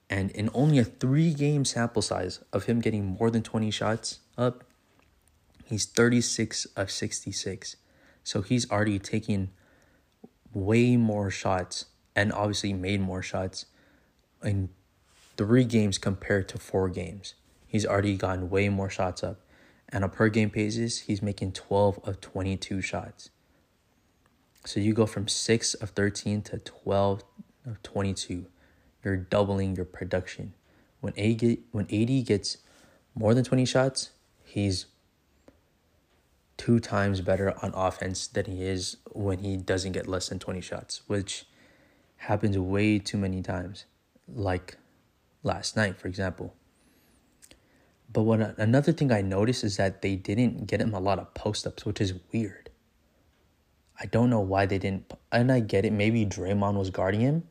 And 0.09 0.31
in 0.31 0.51
only 0.55 0.79
a 0.79 0.85
3 0.85 1.35
game 1.35 1.65
sample 1.65 2.03
size 2.03 2.41
of 2.53 2.65
him 2.65 2.81
getting 2.81 3.05
more 3.05 3.31
than 3.31 3.43
20 3.43 3.71
shots 3.71 4.21
up, 4.39 4.65
he's 5.65 5.85
36 5.85 6.67
of 6.77 6.91
66. 6.91 7.77
So 8.25 8.43
he's 8.43 8.71
already 8.71 8.99
taking 8.99 9.51
way 10.53 10.97
more 10.97 11.31
shots 11.31 11.87
and 12.15 12.33
obviously 12.33 12.73
made 12.73 13.01
more 13.01 13.23
shots 13.23 13.67
in 14.47 14.71
three 15.37 15.65
games 15.65 15.99
compared 15.99 16.49
to 16.49 16.59
four 16.59 16.89
games. 16.89 17.35
He's 17.67 17.85
already 17.85 18.17
gotten 18.17 18.49
way 18.49 18.69
more 18.69 18.89
shots 18.89 19.23
up. 19.23 19.41
And 19.89 20.03
a 20.03 20.09
per 20.09 20.29
game 20.29 20.49
basis, 20.49 21.01
he's 21.01 21.23
making 21.23 21.53
12 21.53 22.01
of 22.05 22.21
22 22.21 22.81
shots. 22.81 23.31
So 24.65 24.81
you 24.81 24.95
go 24.95 25.07
from 25.07 25.29
6 25.29 25.75
of 25.75 25.91
13 25.91 26.43
to 26.43 26.59
12 26.59 27.23
of 27.67 27.83
22. 27.83 28.47
You're 29.05 29.17
doubling 29.17 29.77
your 29.77 29.85
production. 29.85 30.55
When 31.01 31.17
AD, 31.19 31.59
when 31.71 31.87
AD 31.93 32.27
gets 32.27 32.59
more 33.15 33.35
than 33.35 33.45
20 33.45 33.65
shots, 33.65 34.11
he's 34.45 34.87
two 36.57 36.81
times 36.81 37.21
better 37.21 37.55
on 37.63 37.73
offense 37.75 38.27
than 38.27 38.47
he 38.47 38.65
is 38.65 38.97
when 39.13 39.39
he 39.39 39.57
doesn't 39.57 39.93
get 39.93 40.09
less 40.09 40.29
than 40.29 40.39
20 40.39 40.61
shots, 40.61 41.03
which 41.07 41.47
happens 42.17 42.59
way 42.59 42.99
too 42.99 43.19
many 43.19 43.43
times, 43.43 43.85
like 44.29 44.77
last 45.43 45.77
night, 45.77 45.99
for 45.99 46.09
example. 46.09 46.55
But 48.13 48.23
what 48.23 48.59
another 48.59 48.93
thing 48.93 49.13
I 49.13 49.21
noticed 49.21 49.65
is 49.65 49.77
that 49.77 50.03
they 50.03 50.17
didn't 50.17 50.67
get 50.67 50.81
him 50.81 50.95
a 50.95 51.01
lot 51.01 51.19
of 51.19 51.35
post 51.35 51.67
ups, 51.67 51.85
which 51.85 52.01
is 52.01 52.15
weird. 52.33 52.71
I 54.01 54.07
don't 54.07 54.31
know 54.31 54.41
why 54.41 54.67
they 54.67 54.79
didn't, 54.79 55.13
and 55.33 55.51
I 55.51 55.61
get 55.61 55.85
it. 55.85 55.93
Maybe 55.93 56.27
Draymond 56.27 56.75
was 56.75 56.91
guarding 56.91 57.21
him. 57.21 57.45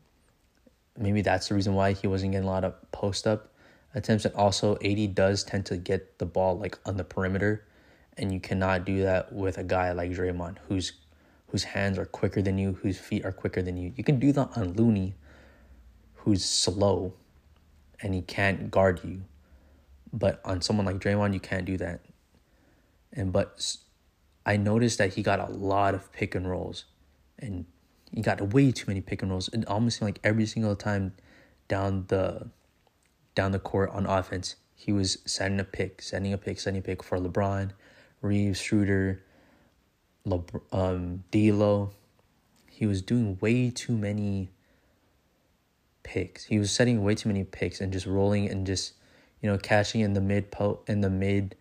Maybe 0.98 1.22
that's 1.22 1.50
the 1.50 1.56
reason 1.56 1.74
why 1.74 1.94
he 1.94 2.08
wasn't 2.08 2.32
getting 2.32 2.48
a 2.48 2.52
lot 2.52 2.64
of 2.64 2.74
post 2.92 3.28
up 3.28 3.52
attempts. 3.94 4.26
And 4.26 4.36
also, 4.36 4.78
AD 4.84 5.16
does 5.16 5.44
tend 5.44 5.66
to 5.68 5.78
get 5.78 6.20
the 6.20 6.26
ball 6.26 6.58
like 6.58 6.78
on 6.86 6.98
the 6.98 7.04
perimeter, 7.04 7.66
and 8.18 8.32
you 8.32 8.40
cannot 8.40 8.86
do 8.86 9.02
that 9.02 9.34
with 9.34 9.58
a 9.58 9.64
guy 9.64 9.92
like 9.92 10.12
Draymond, 10.12 10.58
who's 10.68 10.94
whose 11.48 11.64
hands 11.64 11.98
are 11.98 12.06
quicker 12.06 12.42
than 12.42 12.58
you, 12.58 12.74
whose 12.74 12.98
feet 12.98 13.26
are 13.26 13.32
quicker 13.32 13.62
than 13.62 13.78
you. 13.78 13.94
You 13.96 14.04
can 14.04 14.20
do 14.20 14.32
that 14.32 14.58
on 14.58 14.74
Looney, 14.74 15.16
who's 16.26 16.44
slow, 16.44 17.14
and 18.02 18.14
he 18.16 18.22
can't 18.22 18.72
guard 18.72 19.00
you. 19.04 19.22
But 20.12 20.42
on 20.44 20.62
someone 20.62 20.88
like 20.88 20.98
Draymond, 20.98 21.34
you 21.34 21.40
can't 21.40 21.66
do 21.66 21.78
that. 21.78 22.02
And 23.14 23.32
but 23.32 23.78
I 24.46 24.58
noticed 24.58 24.98
that 24.98 25.14
he 25.14 25.22
got 25.22 25.40
a 25.40 25.52
lot 25.52 25.94
of 25.94 26.12
pick 26.12 26.34
and 26.34 26.50
rolls, 26.50 26.86
and 27.38 27.66
he 28.12 28.22
got 28.22 28.42
way 28.54 28.72
too 28.72 28.86
many 28.88 29.02
pick 29.02 29.22
and 29.22 29.30
rolls. 29.30 29.50
It 29.54 29.68
almost 29.68 30.00
seemed 30.00 30.08
like 30.08 30.20
every 30.24 30.48
single 30.48 30.76
time 30.76 31.14
down 31.68 32.06
the 32.08 32.50
down 33.36 33.52
the 33.52 33.60
court 33.60 33.92
on 33.92 34.08
offense, 34.08 34.56
he 34.74 34.92
was 34.92 35.20
sending 35.26 35.60
a 35.60 35.64
pick, 35.64 36.02
sending 36.02 36.34
a 36.34 36.38
pick, 36.40 36.60
setting 36.60 36.80
a 36.80 36.82
pick 36.82 37.04
for 37.04 37.20
LeBron, 37.20 37.72
Reaves, 38.22 38.60
Schroeder, 38.60 39.22
LeBron, 40.26 40.62
um, 40.72 41.24
D'Lo. 41.30 41.92
He 42.68 42.88
was 42.88 43.04
doing 43.04 43.38
way 43.42 43.70
too 43.70 43.94
many 43.94 44.50
picks. 46.06 46.46
He 46.46 46.58
was 46.58 46.72
setting 46.72 47.04
way 47.04 47.16
too 47.16 47.28
many 47.28 47.44
picks 47.44 47.82
and 47.82 47.92
just 47.92 48.06
rolling 48.06 48.48
and 48.48 48.66
just 48.66 48.94
you 49.42 49.52
know 49.52 49.58
catching 49.58 50.00
in 50.00 50.14
the 50.14 50.22
mid 50.22 50.52
po 50.52 50.80
in 50.88 51.02
the 51.02 51.10
mid 51.10 51.56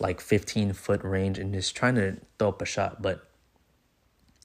like 0.00 0.20
15 0.20 0.72
foot 0.72 1.04
range 1.04 1.38
and 1.38 1.52
just 1.52 1.76
trying 1.76 1.94
to 1.94 2.16
throw 2.38 2.48
up 2.48 2.60
a 2.62 2.64
shot. 2.64 3.00
But 3.02 3.28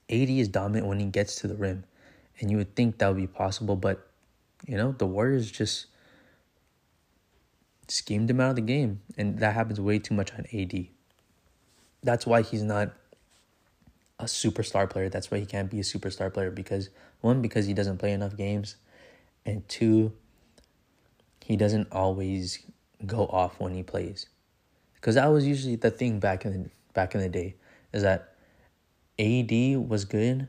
AD 0.08 0.30
is 0.30 0.48
dominant 0.48 0.86
when 0.86 1.00
he 1.00 1.06
gets 1.06 1.36
to 1.36 1.48
the 1.48 1.56
rim. 1.56 1.84
And 2.38 2.50
you 2.50 2.58
would 2.58 2.76
think 2.76 2.98
that 2.98 3.08
would 3.08 3.16
be 3.16 3.26
possible, 3.26 3.74
but 3.74 4.06
you 4.66 4.76
know, 4.76 4.92
the 4.92 5.06
Warriors 5.06 5.50
just 5.50 5.86
schemed 7.88 8.30
him 8.30 8.40
out 8.40 8.50
of 8.50 8.56
the 8.56 8.62
game. 8.62 9.00
And 9.16 9.38
that 9.38 9.54
happens 9.54 9.80
way 9.80 9.98
too 9.98 10.14
much 10.14 10.32
on 10.34 10.46
AD. 10.52 10.88
That's 12.02 12.26
why 12.26 12.42
he's 12.42 12.62
not 12.62 12.92
a 14.18 14.24
superstar 14.24 14.88
player. 14.88 15.08
That's 15.08 15.30
why 15.30 15.38
he 15.38 15.46
can't 15.46 15.70
be 15.70 15.80
a 15.80 15.82
superstar 15.82 16.32
player 16.32 16.50
because 16.50 16.90
one, 17.20 17.40
because 17.40 17.66
he 17.66 17.74
doesn't 17.74 17.98
play 17.98 18.12
enough 18.12 18.36
games, 18.36 18.76
and 19.46 19.66
two, 19.68 20.12
he 21.44 21.56
doesn't 21.56 21.88
always 21.92 22.58
go 23.06 23.26
off 23.26 23.60
when 23.60 23.72
he 23.72 23.82
plays 23.82 24.26
because 24.94 25.14
that 25.14 25.26
was 25.26 25.46
usually 25.46 25.76
the 25.76 25.90
thing 25.90 26.18
back 26.18 26.44
in 26.44 26.64
the, 26.64 26.70
back 26.92 27.14
in 27.14 27.20
the 27.20 27.28
day 27.28 27.54
is 27.92 28.02
that 28.02 28.34
AD 29.18 29.88
was 29.88 30.04
good. 30.04 30.48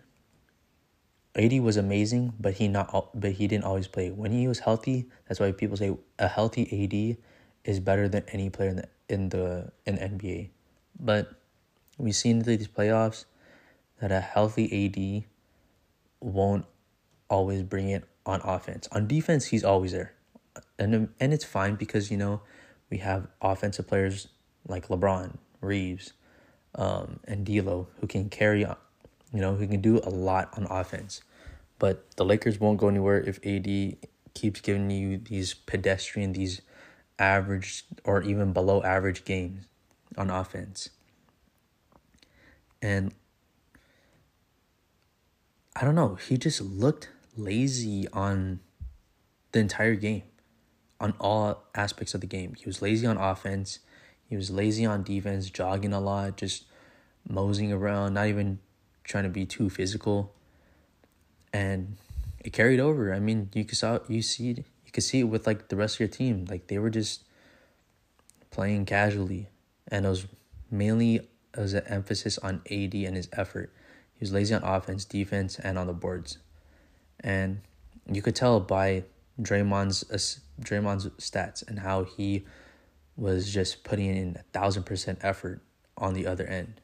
AD 1.36 1.62
was 1.62 1.78
amazing, 1.78 2.34
but 2.40 2.56
he 2.56 2.68
not 2.68 3.12
but 3.14 3.34
he 3.34 3.48
didn't 3.48 3.66
always 3.66 3.88
play. 3.88 4.10
When 4.10 4.32
he 4.32 4.48
was 4.48 4.60
healthy, 4.60 5.06
that's 5.28 5.40
why 5.40 5.52
people 5.52 5.78
say 5.78 5.96
a 6.18 6.28
healthy 6.28 6.64
AD 6.84 7.24
is 7.72 7.80
better 7.80 8.10
than 8.10 8.24
any 8.30 8.50
player 8.50 8.70
in 8.70 8.78
the 8.78 8.90
in 9.10 9.30
the 9.30 9.72
in 9.86 9.98
NBA. 9.98 10.50
But 11.00 11.32
we've 12.00 12.16
seen 12.16 12.44
through 12.44 12.58
these 12.58 12.68
playoffs 12.68 13.26
that 14.02 14.12
a 14.12 14.20
healthy 14.20 14.66
AD 14.86 15.26
won't 16.20 16.66
always 17.30 17.62
bring 17.62 17.90
it 17.90 18.04
on 18.28 18.42
offense. 18.44 18.88
On 18.92 19.08
defense, 19.08 19.46
he's 19.46 19.64
always 19.64 19.94
there. 19.94 20.14
And 20.78 21.10
and 21.20 21.34
it's 21.34 21.46
fine 21.46 21.76
because 21.76 22.12
you 22.12 22.18
know, 22.18 22.42
we 22.92 22.98
have 23.00 23.28
offensive 23.42 23.88
players 23.88 24.28
like 24.68 24.90
LeBron, 24.90 25.38
Reaves, 25.62 26.14
um, 26.76 27.20
and 27.26 27.46
D'Lo 27.46 27.88
who 28.00 28.08
can 28.08 28.30
carry 28.30 28.66
on, 28.66 28.76
you 29.34 29.42
know, 29.42 29.56
who 29.56 29.66
can 29.66 29.82
do 29.82 30.00
a 30.04 30.10
lot 30.10 30.50
on 30.58 30.66
offense. 30.66 31.22
But 31.80 32.12
the 32.18 32.26
Lakers 32.26 32.60
won't 32.60 32.78
go 32.78 32.90
anywhere 32.90 33.22
if 33.22 33.40
AD 33.46 33.98
keeps 34.34 34.62
giving 34.62 34.90
you 34.92 35.18
these 35.18 35.54
pedestrian, 35.54 36.34
these 36.34 36.62
average 37.18 37.86
or 38.04 38.22
even 38.22 38.54
below 38.54 38.84
average 38.84 39.26
games 39.26 39.66
on 40.18 40.30
offense. 40.30 40.90
And 42.82 43.14
I 45.76 45.84
don't 45.84 45.96
know, 45.96 46.16
he 46.16 46.38
just 46.38 46.62
looked 46.62 47.10
lazy 47.38 48.08
on 48.10 48.60
the 49.52 49.60
entire 49.60 49.96
game, 49.96 50.24
on 51.00 51.14
all 51.20 51.64
aspects 51.76 52.14
of 52.14 52.22
the 52.22 52.28
game. 52.28 52.56
He 52.58 52.66
was 52.66 52.82
lazy 52.82 53.08
on 53.08 53.18
offense. 53.18 53.80
He 54.30 54.36
was 54.36 54.52
lazy 54.52 54.86
on 54.86 55.04
defense, 55.04 55.50
jogging 55.50 55.94
a 55.94 56.00
lot, 56.00 56.38
just 56.38 56.66
moseying 57.28 57.72
around, 57.72 58.14
not 58.14 58.28
even 58.28 58.60
trying 59.04 59.24
to 59.24 59.30
be 59.30 59.46
too 59.46 59.70
physical. 59.70 60.34
And 61.54 61.98
it 62.40 62.52
carried 62.54 62.80
over. 62.80 63.14
I 63.14 63.20
mean, 63.20 63.50
you 63.54 63.66
could 63.66 63.78
saw 63.78 64.00
you 64.08 64.22
see 64.22 64.52
it, 64.52 64.58
you 64.86 64.92
could 64.92 65.04
see 65.04 65.20
it 65.20 65.24
with 65.24 65.48
like 65.48 65.70
the 65.70 65.76
rest 65.76 65.96
of 65.96 66.00
your 66.02 66.10
team. 66.10 66.46
Like 66.50 66.68
they 66.68 66.78
were 66.78 66.90
just 66.90 67.24
playing 68.52 68.86
casually, 68.86 69.48
and 69.88 70.06
it 70.06 70.10
was 70.10 70.28
mainly 70.70 71.16
it 71.16 71.60
was 71.60 71.74
an 71.74 71.84
emphasis 71.88 72.38
on 72.40 72.62
AD 72.70 72.94
and 72.94 73.16
his 73.16 73.30
effort. 73.34 73.74
He 74.14 74.24
was 74.24 74.34
lazy 74.34 74.54
on 74.54 74.64
offense, 74.64 75.06
defense, 75.06 75.60
and 75.60 75.78
on 75.78 75.88
the 75.88 75.94
boards, 75.94 76.38
and 77.28 77.60
you 78.10 78.22
could 78.22 78.38
tell 78.38 78.62
by 78.62 79.04
Draymond's 79.40 80.10
uh, 80.10 80.64
Draymond's 80.64 81.08
stats 81.22 81.68
and 81.68 81.78
how 81.78 82.06
he 82.06 82.46
was 83.18 83.52
just 83.52 83.84
putting 83.84 84.16
in 84.16 84.38
a 84.40 84.44
thousand 84.54 84.84
percent 84.84 85.20
effort 85.22 85.62
on 85.98 86.14
the 86.14 86.26
other 86.26 86.48
end. 86.48 86.80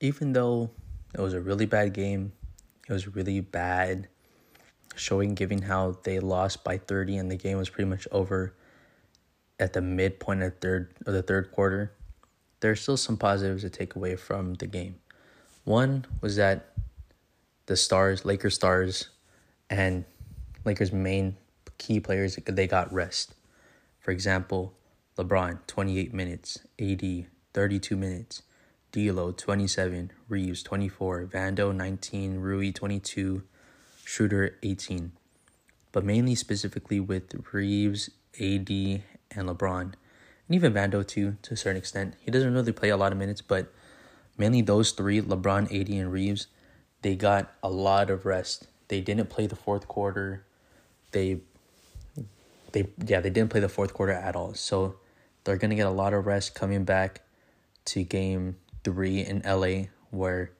Even 0.00 0.32
though 0.32 0.70
it 1.14 1.20
was 1.20 1.34
a 1.34 1.40
really 1.40 1.66
bad 1.66 1.92
game, 1.92 2.32
it 2.88 2.92
was 2.92 3.14
really 3.14 3.40
bad 3.40 4.08
showing 4.94 5.34
given 5.34 5.60
how 5.60 5.98
they 6.04 6.18
lost 6.18 6.64
by 6.64 6.78
30 6.78 7.18
and 7.18 7.30
the 7.30 7.36
game 7.36 7.58
was 7.58 7.68
pretty 7.68 7.88
much 7.88 8.08
over 8.10 8.54
at 9.60 9.74
the 9.74 9.82
midpoint 9.82 10.42
of 10.42 10.58
third 10.58 10.94
of 11.04 11.12
the 11.12 11.22
third 11.22 11.52
quarter. 11.52 11.92
There's 12.60 12.80
still 12.80 12.96
some 12.96 13.18
positives 13.18 13.62
to 13.62 13.68
take 13.68 13.94
away 13.94 14.16
from 14.16 14.54
the 14.54 14.66
game. 14.66 14.96
One 15.64 16.06
was 16.22 16.36
that 16.36 16.72
the 17.66 17.76
stars, 17.76 18.24
Lakers 18.24 18.54
stars, 18.54 19.08
and 19.68 20.04
Lakers 20.64 20.92
main 20.92 21.36
key 21.78 22.00
players 22.00 22.38
they 22.46 22.66
got 22.66 22.92
rest. 22.92 23.34
For 24.00 24.10
example, 24.10 24.72
LeBron 25.18 25.58
28 25.66 26.14
minutes, 26.14 26.60
AD 26.80 27.26
32 27.52 27.96
minutes, 27.96 28.42
D'Lo 28.92 29.32
27, 29.32 30.12
Reaves 30.28 30.62
24, 30.62 31.26
Vando 31.26 31.74
19, 31.74 32.38
Rui 32.38 32.72
22, 32.72 33.42
Schroeder 34.04 34.56
18. 34.62 35.12
But 35.92 36.04
mainly 36.04 36.34
specifically 36.34 37.00
with 37.00 37.34
Reaves, 37.52 38.10
AD, 38.34 38.70
and 38.70 39.48
LeBron, 39.48 39.80
and 39.82 40.54
even 40.54 40.72
Vando 40.72 41.06
too 41.06 41.36
to 41.42 41.54
a 41.54 41.56
certain 41.56 41.76
extent. 41.76 42.14
He 42.20 42.30
doesn't 42.30 42.52
really 42.52 42.72
play 42.72 42.90
a 42.90 42.96
lot 42.96 43.12
of 43.12 43.18
minutes, 43.18 43.40
but 43.40 43.72
mainly 44.38 44.60
those 44.60 44.92
three, 44.92 45.20
LeBron, 45.20 45.64
AD, 45.64 45.88
and 45.88 46.12
Reaves, 46.12 46.46
they 47.06 47.14
got 47.14 47.54
a 47.62 47.70
lot 47.70 48.10
of 48.10 48.26
rest. 48.26 48.66
They 48.88 49.00
didn't 49.00 49.30
play 49.30 49.46
the 49.46 49.54
fourth 49.54 49.86
quarter. 49.86 50.44
They 51.12 51.38
they 52.72 52.88
yeah, 53.06 53.20
they 53.20 53.30
didn't 53.30 53.50
play 53.50 53.60
the 53.60 53.68
fourth 53.68 53.94
quarter 53.94 54.10
at 54.10 54.34
all. 54.34 54.54
So 54.54 54.96
they're 55.44 55.56
gonna 55.56 55.76
get 55.76 55.86
a 55.86 55.90
lot 56.02 56.14
of 56.14 56.26
rest 56.26 56.56
coming 56.56 56.82
back 56.82 57.20
to 57.84 58.02
game 58.02 58.56
three 58.82 59.20
in 59.20 59.40
LA 59.46 59.84
where 60.10 60.50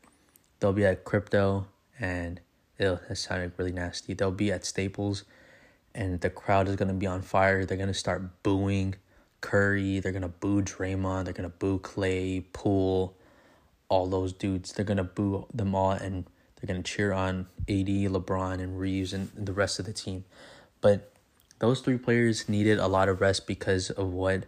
they'll 0.61 0.73
be 0.73 0.87
at 0.87 1.05
crypto 1.05 1.67
and 1.99 2.41
it'll 2.79 3.01
that 3.09 3.17
sounded 3.17 3.51
really 3.57 3.73
nasty. 3.73 4.15
They'll 4.15 4.31
be 4.31 4.53
at 4.53 4.65
Staples 4.65 5.25
and 5.97 6.21
the 6.21 6.31
crowd 6.31 6.69
is 6.69 6.77
gonna 6.77 6.93
be 6.95 7.09
on 7.09 7.23
fire. 7.23 7.67
They're 7.67 7.77
gonna 7.77 7.93
start 7.93 8.45
booing 8.45 8.95
Curry, 9.41 9.99
they're 9.99 10.13
gonna 10.13 10.29
boo 10.29 10.63
Draymond, 10.63 11.25
they're 11.25 11.35
gonna 11.35 11.49
boo 11.49 11.81
Klay, 11.81 12.45
Poole, 12.53 13.17
all 13.89 14.07
those 14.07 14.33
dudes. 14.33 14.75
They're 14.75 14.85
gonna 14.85 15.03
boo 15.03 15.49
them 15.53 15.75
all 15.75 15.91
and 15.91 16.25
they're 16.57 16.67
gonna 16.67 16.83
cheer 16.83 17.13
on 17.13 17.47
AD, 17.69 17.87
LeBron, 17.87 18.61
and 18.61 18.79
Reaves 18.79 19.13
and 19.13 19.31
the 19.35 19.53
rest 19.53 19.79
of 19.79 19.87
the 19.87 19.93
team. 19.93 20.25
But 20.81 21.13
those 21.59 21.81
three 21.81 21.99
players 21.99 22.49
needed 22.49 22.79
a 22.79 22.87
lot 22.87 23.09
of 23.09 23.21
rest 23.21 23.47
because 23.47 23.91
of 23.91 24.13
what 24.13 24.45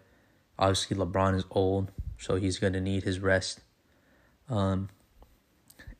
obviously 0.59 0.97
LeBron 0.97 1.37
is 1.37 1.45
old, 1.51 1.91
so 2.19 2.37
he's 2.37 2.59
gonna 2.59 2.81
need 2.81 3.05
his 3.05 3.21
rest. 3.21 3.61
Um, 4.49 4.89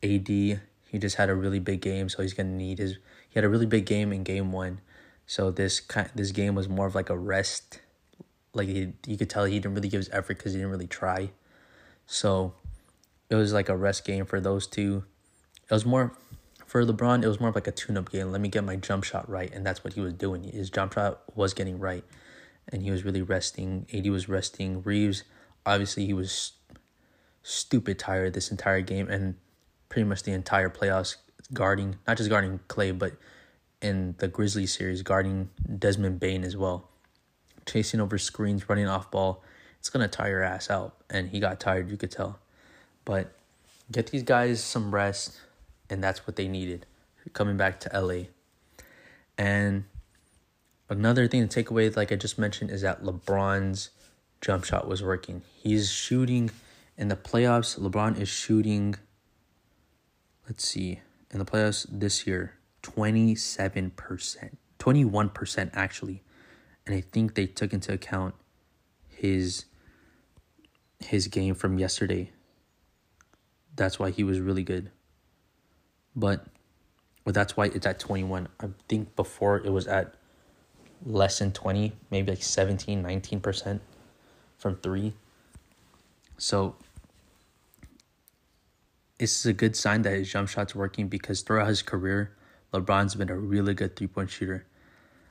AD 0.01 0.61
he 0.89 0.97
just 0.97 1.17
had 1.17 1.29
a 1.29 1.35
really 1.35 1.59
big 1.59 1.81
game, 1.81 2.09
so 2.09 2.23
he's 2.23 2.33
gonna 2.33 2.49
need 2.49 2.79
his. 2.79 2.97
He 3.29 3.35
had 3.35 3.43
a 3.43 3.49
really 3.49 3.67
big 3.67 3.85
game 3.85 4.11
in 4.11 4.23
game 4.23 4.51
one, 4.51 4.81
so 5.27 5.51
this 5.51 5.79
kind 5.79 6.09
this 6.15 6.31
game 6.31 6.55
was 6.55 6.67
more 6.67 6.87
of 6.87 6.95
like 6.95 7.09
a 7.11 7.17
rest. 7.17 7.79
Like 8.53 8.67
he, 8.67 8.93
you 9.05 9.17
could 9.17 9.29
tell 9.29 9.45
he 9.45 9.59
didn't 9.59 9.75
really 9.75 9.89
give 9.89 9.99
his 9.99 10.09
effort 10.09 10.39
because 10.39 10.53
he 10.53 10.57
didn't 10.57 10.71
really 10.71 10.87
try. 10.87 11.29
So, 12.07 12.55
it 13.29 13.35
was 13.35 13.53
like 13.53 13.69
a 13.69 13.77
rest 13.77 14.03
game 14.03 14.25
for 14.25 14.41
those 14.41 14.65
two. 14.65 15.03
It 15.69 15.73
was 15.73 15.85
more 15.85 16.13
for 16.69 16.85
LeBron, 16.85 17.23
it 17.23 17.27
was 17.27 17.39
more 17.39 17.49
of 17.49 17.55
like 17.55 17.67
a 17.67 17.71
tune 17.71 17.97
up 17.97 18.11
game. 18.11 18.31
Let 18.31 18.41
me 18.41 18.47
get 18.47 18.63
my 18.63 18.75
jump 18.75 19.03
shot 19.03 19.27
right. 19.27 19.51
And 19.51 19.65
that's 19.65 19.83
what 19.83 19.93
he 19.93 20.01
was 20.01 20.13
doing. 20.13 20.43
His 20.43 20.69
jump 20.69 20.93
shot 20.93 21.21
was 21.35 21.53
getting 21.55 21.79
right. 21.79 22.03
And 22.71 22.83
he 22.83 22.91
was 22.91 23.03
really 23.03 23.23
resting. 23.23 23.87
AD 23.91 24.07
was 24.09 24.29
resting. 24.29 24.83
Reaves, 24.83 25.23
obviously, 25.65 26.05
he 26.05 26.13
was 26.13 26.53
stupid 27.41 27.97
tired 27.97 28.35
this 28.35 28.51
entire 28.51 28.81
game 28.81 29.09
and 29.09 29.33
pretty 29.89 30.07
much 30.07 30.21
the 30.21 30.31
entire 30.31 30.69
playoffs 30.69 31.15
guarding, 31.53 31.95
not 32.07 32.17
just 32.17 32.29
guarding 32.29 32.59
Klay, 32.67 32.97
but 32.97 33.13
in 33.81 34.13
the 34.19 34.27
Grizzlies 34.27 34.77
series, 34.77 35.01
guarding 35.01 35.49
Desmond 35.79 36.19
Bane 36.19 36.43
as 36.43 36.55
well. 36.55 36.89
Chasing 37.65 37.99
over 37.99 38.19
screens, 38.19 38.69
running 38.69 38.87
off 38.87 39.09
ball. 39.09 39.43
It's 39.79 39.89
to 39.89 40.07
tire 40.07 40.29
your 40.29 40.43
ass 40.43 40.69
out. 40.69 40.97
And 41.09 41.29
he 41.29 41.39
got 41.39 41.59
tired, 41.59 41.89
you 41.89 41.97
could 41.97 42.11
tell. 42.11 42.39
But 43.05 43.33
get 43.91 44.11
these 44.11 44.23
guys 44.23 44.63
some 44.63 44.93
rest 44.93 45.39
and 45.89 46.03
that's 46.03 46.27
what 46.27 46.35
they 46.35 46.47
needed 46.47 46.85
coming 47.33 47.57
back 47.57 47.79
to 47.81 48.01
LA. 48.01 48.25
And 49.37 49.85
another 50.89 51.27
thing 51.27 51.41
to 51.41 51.47
take 51.47 51.69
away, 51.69 51.89
like 51.89 52.11
I 52.11 52.15
just 52.15 52.37
mentioned, 52.37 52.71
is 52.71 52.81
that 52.81 53.03
LeBron's 53.03 53.89
jump 54.41 54.65
shot 54.65 54.87
was 54.87 55.03
working. 55.03 55.41
He's 55.55 55.91
shooting 55.91 56.51
in 56.97 57.07
the 57.07 57.15
playoffs. 57.15 57.79
LeBron 57.79 58.19
is 58.19 58.29
shooting, 58.29 58.95
let's 60.47 60.65
see, 60.65 61.01
in 61.31 61.39
the 61.39 61.45
playoffs 61.45 61.85
this 61.89 62.25
year, 62.27 62.53
27%, 62.83 63.91
21% 64.79 65.69
actually. 65.73 66.23
And 66.85 66.95
I 66.95 67.01
think 67.01 67.35
they 67.35 67.45
took 67.45 67.73
into 67.73 67.93
account 67.93 68.35
his 69.07 69.65
his 71.01 71.27
game 71.27 71.55
from 71.55 71.79
yesterday. 71.79 72.31
That's 73.75 73.99
why 73.99 74.09
he 74.11 74.23
was 74.23 74.41
really 74.41 74.63
good 74.63 74.91
but 76.19 76.45
that's 77.25 77.55
why 77.55 77.65
it's 77.65 77.85
at 77.85 77.99
21. 77.99 78.47
I 78.59 78.67
think 78.87 79.15
before 79.15 79.57
it 79.57 79.71
was 79.71 79.87
at 79.87 80.15
less 81.05 81.39
than 81.39 81.51
20, 81.51 81.93
maybe 82.11 82.31
like 82.31 82.43
17, 82.43 83.03
19% 83.03 83.79
from 84.57 84.75
three. 84.77 85.13
So 86.37 86.75
this 89.17 89.39
is 89.39 89.45
a 89.45 89.53
good 89.53 89.75
sign 89.75 90.01
that 90.03 90.13
his 90.13 90.31
jump 90.31 90.49
shot's 90.49 90.75
working 90.75 91.07
because 91.07 91.41
throughout 91.41 91.67
his 91.67 91.81
career, 91.81 92.35
LeBron's 92.73 93.15
been 93.15 93.29
a 93.29 93.37
really 93.37 93.73
good 93.73 93.95
three 93.95 94.07
point 94.07 94.29
shooter. 94.29 94.65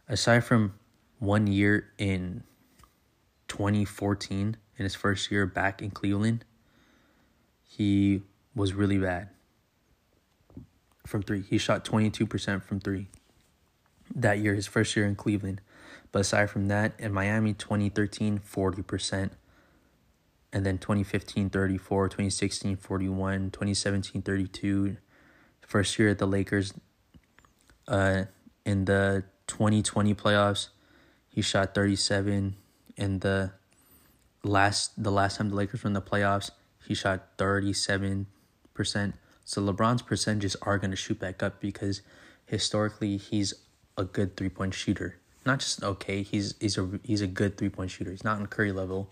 Aside 0.08 0.44
from 0.44 0.74
one 1.18 1.46
year 1.46 1.90
in 1.98 2.44
2014, 3.48 4.56
in 4.76 4.84
his 4.84 4.94
first 4.94 5.30
year 5.30 5.46
back 5.46 5.82
in 5.82 5.90
Cleveland, 5.90 6.44
he 7.64 8.22
was 8.54 8.72
really 8.72 8.98
bad 8.98 9.28
from 11.08 11.22
three. 11.22 11.42
He 11.42 11.58
shot 11.58 11.84
22% 11.84 12.62
from 12.62 12.80
three 12.80 13.08
that 14.14 14.38
year, 14.38 14.54
his 14.54 14.66
first 14.66 14.96
year 14.96 15.06
in 15.06 15.14
Cleveland. 15.14 15.60
But 16.12 16.20
aside 16.20 16.50
from 16.50 16.68
that, 16.68 16.94
in 16.98 17.12
Miami, 17.12 17.52
2013, 17.54 18.40
40%. 18.40 19.30
And 20.52 20.64
then 20.64 20.78
2015, 20.78 21.50
34, 21.50 22.08
2016, 22.08 22.76
41, 22.76 23.50
2017, 23.50 24.22
32. 24.22 24.96
First 25.60 25.98
year 25.98 26.08
at 26.08 26.18
the 26.18 26.26
Lakers, 26.26 26.72
uh, 27.86 28.24
in 28.64 28.86
the 28.86 29.24
2020 29.46 30.14
playoffs, 30.14 30.68
he 31.28 31.42
shot 31.42 31.74
37. 31.74 32.56
In 32.96 33.18
the 33.18 33.52
last 34.42 35.02
the 35.02 35.12
last 35.12 35.36
time 35.36 35.50
the 35.50 35.54
Lakers 35.54 35.84
in 35.84 35.92
the 35.92 36.00
playoffs, 36.00 36.50
he 36.86 36.94
shot 36.94 37.36
37%. 37.36 38.26
So 39.48 39.62
LeBron's 39.62 40.02
percentages 40.02 40.56
are 40.60 40.76
going 40.76 40.90
to 40.90 40.96
shoot 40.96 41.18
back 41.18 41.42
up 41.42 41.58
because 41.58 42.02
historically 42.44 43.16
he's 43.16 43.54
a 43.96 44.04
good 44.04 44.36
three 44.36 44.50
point 44.50 44.74
shooter. 44.74 45.16
Not 45.46 45.60
just 45.60 45.82
okay, 45.82 46.20
he's 46.20 46.54
he's 46.60 46.76
a 46.76 47.00
he's 47.02 47.22
a 47.22 47.26
good 47.26 47.56
three 47.56 47.70
point 47.70 47.90
shooter. 47.90 48.10
He's 48.10 48.22
not 48.22 48.36
on 48.36 48.46
Curry 48.48 48.72
level, 48.72 49.10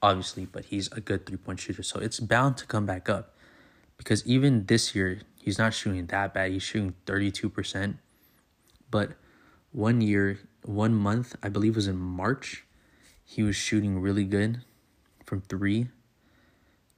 obviously, 0.00 0.44
but 0.44 0.66
he's 0.66 0.86
a 0.92 1.00
good 1.00 1.26
three 1.26 1.38
point 1.38 1.58
shooter. 1.58 1.82
So 1.82 1.98
it's 1.98 2.20
bound 2.20 2.56
to 2.58 2.66
come 2.66 2.86
back 2.86 3.08
up 3.08 3.34
because 3.96 4.24
even 4.24 4.66
this 4.66 4.94
year 4.94 5.22
he's 5.42 5.58
not 5.58 5.74
shooting 5.74 6.06
that 6.06 6.32
bad. 6.32 6.52
He's 6.52 6.62
shooting 6.62 6.94
thirty 7.04 7.32
two 7.32 7.48
percent, 7.48 7.96
but 8.92 9.14
one 9.72 10.00
year, 10.00 10.38
one 10.62 10.94
month, 10.94 11.34
I 11.42 11.48
believe 11.48 11.74
was 11.74 11.88
in 11.88 11.98
March, 11.98 12.64
he 13.24 13.42
was 13.42 13.56
shooting 13.56 13.98
really 13.98 14.24
good 14.24 14.62
from 15.26 15.40
three. 15.40 15.88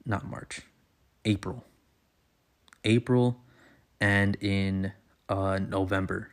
Not 0.05 0.27
March, 0.27 0.61
April. 1.25 1.65
April 2.83 3.41
and 3.99 4.35
in 4.41 4.93
uh, 5.29 5.59
November. 5.59 6.31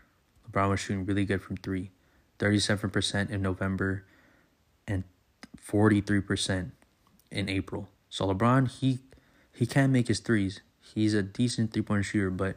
LeBron 0.51 0.71
was 0.71 0.81
shooting 0.81 1.05
really 1.05 1.25
good 1.25 1.43
from 1.43 1.57
three. 1.57 1.91
37% 2.39 3.31
in 3.31 3.43
November 3.43 4.05
and 4.87 5.05
43% 5.65 6.71
in 7.31 7.49
April. 7.49 7.89
So 8.09 8.27
LeBron, 8.27 8.71
he 8.71 9.01
he 9.53 9.67
can 9.67 9.91
make 9.91 10.07
his 10.07 10.21
threes. 10.21 10.61
He's 10.81 11.15
a 11.15 11.23
decent 11.23 11.73
three 11.73 11.83
point 11.83 12.05
shooter, 12.05 12.31
but 12.31 12.57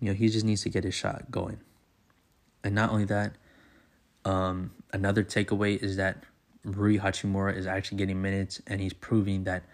you 0.00 0.08
know, 0.08 0.14
he 0.14 0.28
just 0.28 0.44
needs 0.44 0.62
to 0.62 0.70
get 0.70 0.84
his 0.84 0.94
shot 0.94 1.30
going. 1.30 1.58
And 2.64 2.74
not 2.74 2.90
only 2.90 3.04
that, 3.04 3.34
um, 4.24 4.72
another 4.92 5.22
takeaway 5.22 5.80
is 5.80 5.96
that 5.96 6.24
Rui 6.64 6.98
Hachimura 6.98 7.54
is 7.54 7.66
actually 7.66 7.98
getting 7.98 8.22
minutes 8.22 8.60
and 8.66 8.80
he's 8.80 8.94
proving 8.94 9.44
that 9.44 9.64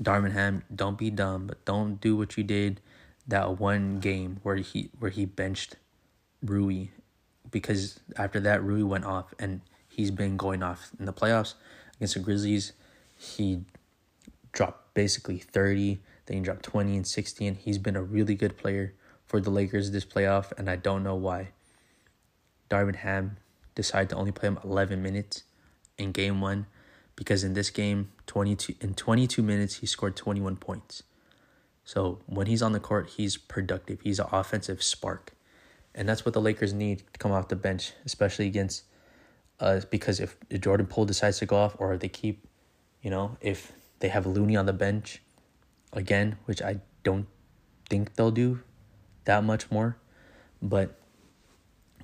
Darvin 0.00 0.32
Ham, 0.32 0.62
don't 0.74 0.98
be 0.98 1.10
dumb, 1.10 1.46
but 1.46 1.64
don't 1.64 2.00
do 2.00 2.16
what 2.16 2.36
you 2.36 2.44
did 2.44 2.80
that 3.26 3.58
one 3.58 4.00
game 4.00 4.40
where 4.42 4.56
he 4.56 4.90
where 4.98 5.10
he 5.10 5.24
benched 5.24 5.76
Rui 6.42 6.88
because 7.50 8.00
after 8.16 8.40
that 8.40 8.62
Rui 8.62 8.82
went 8.82 9.04
off 9.04 9.34
and 9.38 9.60
he's 9.88 10.10
been 10.10 10.36
going 10.36 10.62
off 10.62 10.90
in 10.98 11.04
the 11.04 11.12
playoffs 11.12 11.54
against 11.96 12.14
the 12.14 12.20
Grizzlies. 12.20 12.72
He 13.16 13.60
dropped 14.52 14.94
basically 14.94 15.38
30, 15.38 16.00
then 16.26 16.38
he 16.38 16.42
dropped 16.42 16.64
20 16.64 16.96
and 16.96 17.06
16. 17.06 17.56
He's 17.56 17.78
been 17.78 17.96
a 17.96 18.02
really 18.02 18.34
good 18.34 18.56
player 18.56 18.94
for 19.26 19.40
the 19.40 19.50
Lakers 19.50 19.90
this 19.90 20.04
playoff, 20.04 20.52
and 20.58 20.68
I 20.68 20.76
don't 20.76 21.02
know 21.02 21.14
why. 21.14 21.50
Darvin 22.68 22.96
Ham 22.96 23.36
decided 23.74 24.10
to 24.10 24.16
only 24.16 24.32
play 24.32 24.48
him 24.48 24.58
11 24.64 25.02
minutes 25.02 25.44
in 25.96 26.12
game 26.12 26.40
one 26.40 26.66
because 27.16 27.44
in 27.44 27.54
this 27.54 27.70
game 27.70 28.12
22 28.26 28.74
in 28.80 28.94
22 28.94 29.42
minutes 29.42 29.76
he 29.76 29.86
scored 29.86 30.16
21 30.16 30.56
points. 30.56 31.02
So 31.84 32.20
when 32.26 32.46
he's 32.46 32.62
on 32.62 32.72
the 32.72 32.80
court 32.80 33.10
he's 33.16 33.36
productive. 33.36 34.00
He's 34.02 34.18
an 34.18 34.26
offensive 34.32 34.82
spark. 34.82 35.34
And 35.94 36.08
that's 36.08 36.24
what 36.24 36.32
the 36.32 36.40
lakers 36.40 36.72
need 36.72 37.00
to 37.12 37.18
come 37.18 37.32
off 37.32 37.48
the 37.48 37.56
bench 37.56 37.92
especially 38.04 38.46
against 38.46 38.84
uh 39.60 39.80
because 39.90 40.20
if 40.20 40.36
jordan 40.58 40.86
poole 40.86 41.04
decides 41.04 41.38
to 41.38 41.46
go 41.46 41.56
off 41.56 41.76
or 41.78 41.96
they 41.96 42.08
keep 42.08 42.48
you 43.02 43.10
know 43.10 43.36
if 43.40 43.72
they 44.00 44.08
have 44.08 44.26
looney 44.26 44.56
on 44.56 44.66
the 44.66 44.72
bench 44.72 45.22
again 45.92 46.36
which 46.46 46.62
i 46.62 46.80
don't 47.02 47.26
think 47.90 48.14
they'll 48.14 48.30
do 48.30 48.60
that 49.24 49.44
much 49.44 49.70
more 49.70 49.96
but 50.62 50.98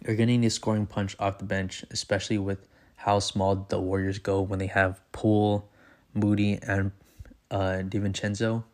you're 0.04 0.16
getting 0.16 0.44
a 0.44 0.50
scoring 0.50 0.86
punch 0.86 1.16
off 1.18 1.38
the 1.38 1.44
bench 1.44 1.84
especially 1.90 2.38
with 2.38 2.68
how 2.98 3.20
small 3.20 3.54
the 3.54 3.80
Warriors 3.80 4.18
go 4.18 4.40
when 4.40 4.58
they 4.58 4.66
have 4.66 5.00
Poole, 5.12 5.70
Moody, 6.14 6.58
and 6.60 6.90
uh, 7.48 7.82
DiVincenzo, 7.82 8.64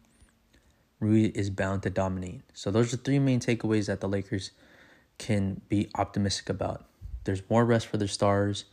Rui 0.98 1.24
is 1.34 1.50
bound 1.50 1.82
to 1.82 1.90
dominate. 1.90 2.40
So 2.54 2.70
those 2.70 2.94
are 2.94 2.96
three 2.96 3.18
main 3.18 3.38
takeaways 3.38 3.86
that 3.86 4.00
the 4.00 4.08
Lakers 4.08 4.52
can 5.18 5.60
be 5.68 5.90
optimistic 5.96 6.48
about. 6.48 6.86
There's 7.24 7.42
more 7.50 7.66
rest 7.66 7.86
for 7.86 7.98
their 7.98 8.08
stars, 8.08 8.64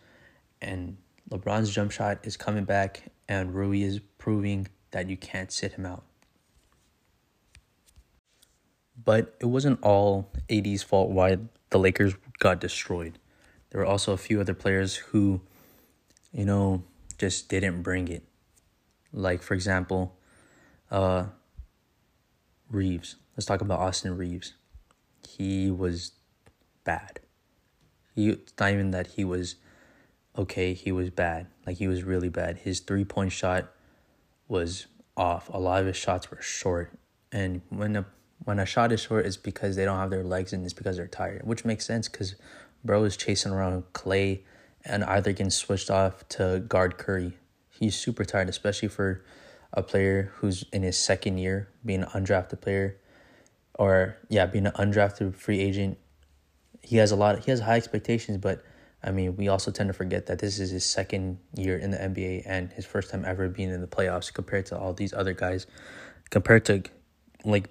and 0.62 0.96
LeBron's 1.30 1.70
jump 1.70 1.92
shot 1.92 2.20
is 2.24 2.38
coming 2.38 2.64
back, 2.64 3.12
and 3.28 3.54
Rui 3.54 3.82
is 3.82 4.00
proving 4.18 4.70
that 4.92 5.10
you 5.10 5.18
can't 5.18 5.52
sit 5.52 5.74
him 5.74 5.86
out. 5.86 6.06
But 9.04 9.36
it 9.42 9.48
wasn't 9.48 9.84
all 9.84 10.32
AD's 10.50 10.82
fault 10.82 11.10
why 11.10 11.40
the 11.72 11.78
Lakers 11.78 12.16
got 12.40 12.62
destroyed 12.62 13.20
there 13.72 13.82
were 13.82 13.88
also 13.88 14.14
a 14.14 14.18
few 14.18 14.40
other 14.40 14.54
players 14.54 14.96
who, 14.96 15.42
you 16.32 16.46
know, 16.46 16.84
just 17.18 17.50
didn't 17.50 17.82
bring 17.82 18.08
it. 18.08 18.24
Like, 19.14 19.42
for 19.42 19.54
example, 19.54 20.16
uh, 20.90 21.26
Reaves. 22.70 23.16
Let's 23.36 23.46
talk 23.46 23.62
about 23.62 23.80
Austin 23.80 24.16
Reaves. 24.16 24.54
He 25.28 25.72
was 25.72 26.12
bad. 26.84 27.20
He, 28.16 28.30
it's 28.30 28.54
not 28.60 28.72
even 28.72 28.92
that 28.92 29.08
he 29.08 29.24
was 29.24 29.56
okay, 30.38 30.74
he 30.74 30.92
was 30.92 31.10
bad. 31.10 31.48
Like, 31.66 31.78
he 31.78 31.88
was 31.88 32.04
really 32.04 32.30
bad. 32.30 32.60
His 32.60 32.80
three 32.80 33.04
point 33.04 33.32
shot 33.32 33.72
was 34.48 34.88
off. 35.16 35.50
A 35.54 35.58
lot 35.58 35.82
of 35.82 35.88
his 35.88 35.98
shots 35.98 36.32
were 36.32 36.42
short. 36.42 36.98
And 37.32 37.62
when 37.70 37.96
a 37.96 38.06
when 38.44 38.60
a 38.60 38.66
shot 38.66 38.92
is 38.92 39.02
short, 39.02 39.26
it's 39.26 39.38
because 39.38 39.76
they 39.76 39.86
don't 39.86 40.00
have 40.00 40.10
their 40.10 40.24
legs 40.24 40.52
and 40.52 40.64
it's 40.66 40.74
because 40.74 40.98
they're 40.98 41.08
tired, 41.08 41.44
which 41.46 41.64
makes 41.64 41.86
sense 41.86 42.10
because 42.10 42.36
Bro 42.84 43.04
is 43.04 43.18
chasing 43.18 43.52
around 43.52 43.84
Klay 43.94 44.42
and 44.84 45.04
either 45.04 45.32
getting 45.32 45.52
switched 45.52 45.92
off 45.92 46.28
to 46.30 46.64
guard 46.68 46.98
Curry. 46.98 47.38
He's 47.70 47.96
super 47.96 48.26
tired, 48.26 48.50
especially 48.50 48.90
for 48.90 49.24
a 49.74 49.84
player 49.84 50.32
who's 50.36 50.66
in 50.74 50.84
his 50.84 50.98
second 50.98 51.38
year, 51.38 51.70
being 51.86 52.04
an 52.04 52.10
undrafted 52.10 52.62
player, 52.62 52.98
or 53.76 54.18
yeah, 54.30 54.46
being 54.46 54.66
an 54.66 54.74
undrafted 54.74 55.36
free 55.36 55.60
agent. 55.60 55.98
He 56.82 56.98
has 56.98 57.12
a 57.12 57.16
lot. 57.16 57.38
Of, 57.38 57.46
he 57.46 57.52
has 57.52 57.60
high 57.60 57.78
expectations, 57.78 58.38
but 58.38 58.64
I 59.04 59.12
mean, 59.12 59.36
we 59.36 59.48
also 59.48 59.72
tend 59.72 59.88
to 59.90 59.94
forget 59.94 60.26
that 60.28 60.40
this 60.40 60.60
is 60.60 60.72
his 60.72 60.86
second 60.86 61.40
year 61.56 61.78
in 61.78 61.92
the 61.92 61.98
NBA 61.98 62.44
and 62.46 62.72
his 62.74 62.86
first 62.86 63.12
time 63.12 63.24
ever 63.26 63.48
being 63.48 63.70
in 63.70 63.82
the 63.82 63.88
playoffs 63.88 64.34
compared 64.34 64.66
to 64.68 64.78
all 64.78 64.94
these 64.94 65.14
other 65.14 65.34
guys, 65.34 65.68
compared 66.30 66.66
to 66.66 66.84
like 67.46 67.70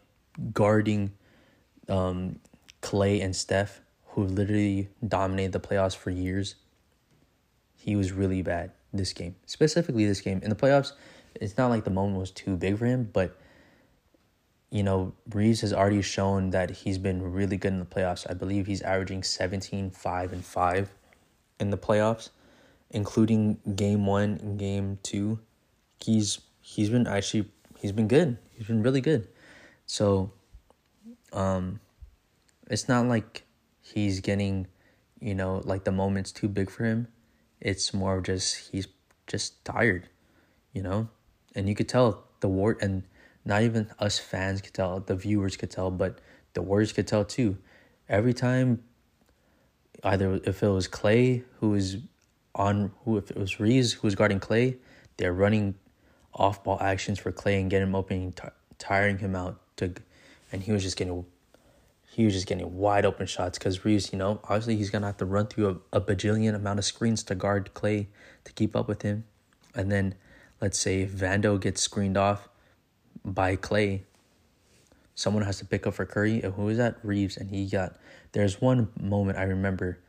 guarding 0.52 1.12
um, 1.88 2.38
Klay 2.82 3.22
and 3.22 3.34
Steph 3.34 3.80
who 4.10 4.24
literally 4.24 4.88
dominated 5.06 5.52
the 5.52 5.60
playoffs 5.60 5.96
for 5.96 6.10
years, 6.10 6.56
he 7.76 7.96
was 7.96 8.12
really 8.12 8.42
bad 8.42 8.72
this 8.92 9.12
game. 9.12 9.36
Specifically 9.46 10.06
this 10.06 10.20
game. 10.20 10.40
In 10.42 10.50
the 10.50 10.56
playoffs, 10.56 10.92
it's 11.34 11.56
not 11.56 11.70
like 11.70 11.84
the 11.84 11.90
moment 11.90 12.18
was 12.18 12.30
too 12.30 12.56
big 12.56 12.78
for 12.78 12.86
him, 12.86 13.08
but 13.12 13.36
you 14.70 14.82
know, 14.84 15.12
Reaves 15.32 15.62
has 15.62 15.72
already 15.72 16.00
shown 16.02 16.50
that 16.50 16.70
he's 16.70 16.98
been 16.98 17.32
really 17.32 17.56
good 17.56 17.72
in 17.72 17.80
the 17.80 17.84
playoffs. 17.84 18.24
I 18.30 18.34
believe 18.34 18.66
he's 18.66 18.82
averaging 18.82 19.24
17, 19.24 19.90
5, 19.90 20.32
and 20.32 20.44
5 20.44 20.94
in 21.58 21.70
the 21.70 21.76
playoffs, 21.76 22.30
including 22.90 23.58
game 23.74 24.06
one 24.06 24.38
and 24.42 24.58
game 24.58 24.98
two. 25.02 25.40
He's 25.98 26.40
he's 26.60 26.88
been 26.88 27.06
actually 27.06 27.50
he's 27.78 27.92
been 27.92 28.08
good. 28.08 28.38
He's 28.56 28.66
been 28.66 28.82
really 28.82 29.00
good. 29.00 29.28
So 29.86 30.32
um 31.32 31.80
it's 32.70 32.88
not 32.88 33.06
like 33.06 33.44
he's 33.92 34.20
getting, 34.20 34.66
you 35.20 35.34
know, 35.34 35.60
like 35.64 35.84
the 35.84 35.92
moment's 35.92 36.32
too 36.32 36.48
big 36.48 36.70
for 36.70 36.84
him. 36.84 37.08
It's 37.60 37.92
more 37.92 38.18
of 38.18 38.24
just 38.24 38.70
he's 38.70 38.88
just 39.26 39.64
tired, 39.64 40.08
you 40.72 40.82
know? 40.82 41.08
And 41.54 41.68
you 41.68 41.74
could 41.74 41.88
tell 41.88 42.24
the 42.40 42.48
war 42.48 42.78
and 42.80 43.02
not 43.44 43.62
even 43.62 43.90
us 43.98 44.18
fans 44.18 44.60
could 44.60 44.74
tell, 44.74 45.00
the 45.00 45.16
viewers 45.16 45.56
could 45.56 45.70
tell, 45.70 45.90
but 45.90 46.18
the 46.54 46.62
Warriors 46.62 46.92
could 46.92 47.06
tell 47.06 47.24
too. 47.24 47.58
Every 48.08 48.34
time 48.34 48.82
either 50.02 50.40
if 50.44 50.62
it 50.62 50.68
was 50.68 50.88
Klay 50.88 51.44
who 51.58 51.70
was 51.70 51.98
on 52.54 52.92
who 53.04 53.16
if 53.16 53.30
it 53.30 53.36
was 53.36 53.60
Reaves 53.60 53.92
who 53.92 54.06
was 54.06 54.14
guarding 54.14 54.40
Klay, 54.40 54.76
they're 55.16 55.32
running 55.32 55.74
off 56.34 56.64
ball 56.64 56.78
actions 56.80 57.18
for 57.18 57.32
Klay 57.32 57.60
and 57.60 57.70
getting 57.70 57.88
him 57.88 57.94
open, 57.94 58.32
t- 58.32 58.48
tiring 58.78 59.18
him 59.18 59.34
out 59.36 59.60
to, 59.76 59.92
and 60.52 60.62
he 60.62 60.72
was 60.72 60.82
just 60.82 60.96
getting 60.96 61.24
he 62.12 62.24
was 62.24 62.34
just 62.34 62.48
getting 62.48 62.76
wide 62.76 63.06
open 63.06 63.24
shots 63.24 63.56
because 63.56 63.84
Reaves, 63.84 64.12
you 64.12 64.18
know, 64.18 64.40
obviously 64.44 64.74
he's 64.74 64.90
gonna 64.90 65.06
have 65.06 65.18
to 65.18 65.24
run 65.24 65.46
through 65.46 65.80
a, 65.92 65.98
a 65.98 66.00
bajillion 66.00 66.56
amount 66.56 66.80
of 66.80 66.84
screens 66.84 67.22
to 67.22 67.36
guard 67.36 67.70
Klay 67.72 68.08
to 68.42 68.52
keep 68.52 68.74
up 68.74 68.88
with 68.88 69.02
him. 69.02 69.24
And 69.76 69.92
then 69.92 70.16
let's 70.60 70.76
say 70.76 71.06
Vando 71.06 71.60
gets 71.60 71.80
screened 71.80 72.16
off 72.16 72.48
by 73.24 73.54
Klay. 73.54 74.00
Someone 75.14 75.44
has 75.44 75.58
to 75.58 75.64
pick 75.64 75.86
up 75.86 75.94
for 75.94 76.04
Curry. 76.04 76.42
And 76.42 76.54
who 76.54 76.68
is 76.68 76.78
that? 76.78 76.96
Reaves. 77.04 77.36
And 77.36 77.48
he 77.48 77.66
got 77.66 77.96
there's 78.32 78.60
one 78.60 78.88
moment 79.00 79.38
I 79.38 79.44
remember 79.44 80.00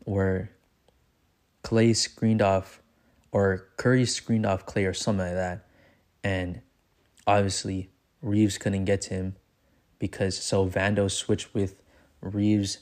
where 0.00 0.50
Klay 1.62 1.94
screened 1.94 2.42
off 2.42 2.82
or 3.30 3.68
Curry 3.76 4.04
screened 4.04 4.46
off 4.46 4.66
Klay 4.66 4.88
or 4.88 4.94
something 4.94 5.24
like 5.26 5.34
that. 5.36 5.64
And 6.24 6.60
obviously 7.24 7.90
Reaves 8.20 8.58
couldn't 8.58 8.84
get 8.84 9.02
to 9.02 9.14
him 9.14 9.36
because 9.98 10.38
so 10.38 10.68
Vando 10.68 11.10
switched 11.10 11.54
with 11.54 11.82
Reaves 12.20 12.78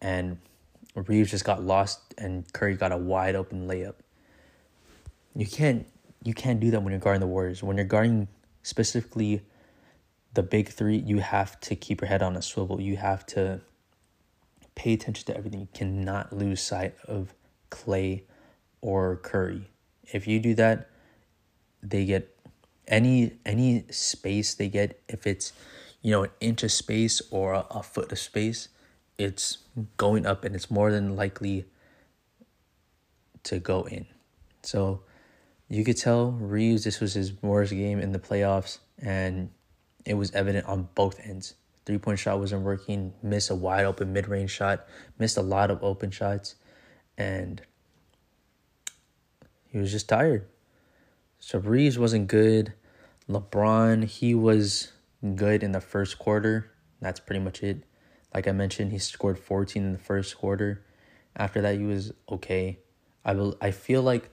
and 0.00 0.38
Reaves 0.94 1.30
just 1.30 1.44
got 1.44 1.62
lost 1.62 2.14
and 2.16 2.50
Curry 2.52 2.74
got 2.74 2.92
a 2.92 2.96
wide 2.96 3.34
open 3.34 3.68
layup. 3.68 3.94
You 5.34 5.46
can't 5.46 5.86
you 6.24 6.34
can't 6.34 6.60
do 6.60 6.70
that 6.72 6.82
when 6.82 6.90
you're 6.90 7.00
guarding 7.00 7.20
the 7.20 7.26
Warriors. 7.26 7.62
When 7.62 7.76
you're 7.76 7.86
guarding 7.86 8.28
specifically 8.62 9.42
the 10.34 10.42
big 10.42 10.68
three, 10.68 10.96
you 10.96 11.18
have 11.18 11.58
to 11.60 11.76
keep 11.76 12.00
your 12.00 12.08
head 12.08 12.22
on 12.22 12.36
a 12.36 12.42
swivel. 12.42 12.80
You 12.80 12.96
have 12.96 13.24
to 13.26 13.60
pay 14.74 14.92
attention 14.92 15.26
to 15.26 15.36
everything. 15.36 15.60
You 15.60 15.68
cannot 15.72 16.32
lose 16.32 16.60
sight 16.60 16.94
of 17.06 17.34
Klay 17.70 18.22
or 18.80 19.16
Curry. 19.16 19.70
If 20.12 20.26
you 20.26 20.40
do 20.40 20.54
that, 20.54 20.90
they 21.82 22.04
get 22.04 22.34
any 22.86 23.32
any 23.44 23.84
space 23.90 24.54
they 24.54 24.68
get 24.68 25.00
if 25.08 25.26
it's 25.26 25.52
you 26.02 26.10
know, 26.10 26.24
an 26.24 26.30
inch 26.40 26.62
of 26.62 26.72
space 26.72 27.20
or 27.30 27.54
a, 27.54 27.66
a 27.70 27.82
foot 27.82 28.12
of 28.12 28.18
space, 28.18 28.68
it's 29.18 29.58
going 29.96 30.26
up 30.26 30.44
and 30.44 30.54
it's 30.54 30.70
more 30.70 30.92
than 30.92 31.16
likely 31.16 31.66
to 33.42 33.58
go 33.58 33.82
in. 33.82 34.06
So 34.62 35.02
you 35.68 35.84
could 35.84 35.96
tell 35.96 36.32
Reaves 36.32 36.84
this 36.84 37.00
was 37.00 37.14
his 37.14 37.42
worst 37.42 37.72
game 37.72 38.00
in 38.00 38.12
the 38.12 38.18
playoffs, 38.18 38.78
and 38.98 39.50
it 40.04 40.14
was 40.14 40.30
evident 40.32 40.66
on 40.66 40.88
both 40.94 41.20
ends. 41.20 41.54
Three 41.84 41.98
point 41.98 42.18
shot 42.18 42.38
wasn't 42.38 42.62
working, 42.62 43.14
missed 43.22 43.50
a 43.50 43.54
wide 43.54 43.84
open 43.84 44.12
mid 44.12 44.28
range 44.28 44.50
shot, 44.50 44.86
missed 45.18 45.36
a 45.36 45.42
lot 45.42 45.70
of 45.70 45.82
open 45.82 46.10
shots, 46.10 46.54
and 47.16 47.60
he 49.66 49.78
was 49.78 49.90
just 49.90 50.08
tired. 50.08 50.46
So 51.38 51.58
Reaves 51.58 51.98
wasn't 51.98 52.28
good. 52.28 52.72
LeBron, 53.28 54.04
he 54.04 54.34
was 54.34 54.92
good 55.34 55.62
in 55.62 55.72
the 55.72 55.80
first 55.80 56.18
quarter. 56.18 56.70
That's 57.00 57.20
pretty 57.20 57.40
much 57.40 57.62
it. 57.62 57.84
Like 58.34 58.46
I 58.46 58.52
mentioned, 58.52 58.92
he 58.92 58.98
scored 58.98 59.38
14 59.38 59.82
in 59.82 59.92
the 59.92 59.98
first 59.98 60.36
quarter. 60.36 60.84
After 61.36 61.60
that, 61.62 61.76
he 61.76 61.84
was 61.84 62.12
okay. 62.30 62.78
I 63.24 63.34
will. 63.34 63.56
I 63.60 63.70
feel 63.70 64.02
like, 64.02 64.30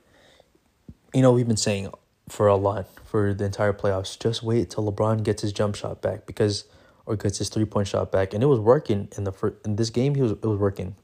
you 1.14 1.22
know, 1.22 1.32
we've 1.32 1.48
been 1.48 1.58
saying 1.58 1.90
for 2.28 2.48
a 2.48 2.56
lot 2.56 2.88
for 3.06 3.34
the 3.34 3.46
entire 3.46 3.74
playoffs. 3.74 4.20
Just 4.20 4.44
wait 4.44 4.70
till 4.70 4.92
LeBron 4.92 5.24
gets 5.24 5.42
his 5.42 5.54
jump 5.54 5.76
shot 5.76 6.02
back 6.02 6.26
because, 6.26 6.66
or 7.06 7.16
gets 7.16 7.38
his 7.38 7.50
three 7.50 7.66
point 7.66 7.88
shot 7.88 8.12
back, 8.12 8.34
and 8.34 8.44
it 8.44 8.48
was 8.48 8.60
working 8.60 9.08
in 9.18 9.24
the 9.24 9.32
first 9.32 9.56
in 9.66 9.76
this 9.76 9.90
game. 9.90 10.16
He 10.16 10.22
was 10.22 10.32
it 10.32 10.46
was 10.46 10.60
working. 10.60 10.96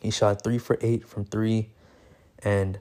He 0.00 0.10
shot 0.10 0.44
three 0.44 0.58
for 0.58 0.78
eight 0.80 1.06
from 1.06 1.24
three, 1.24 1.70
and 2.44 2.78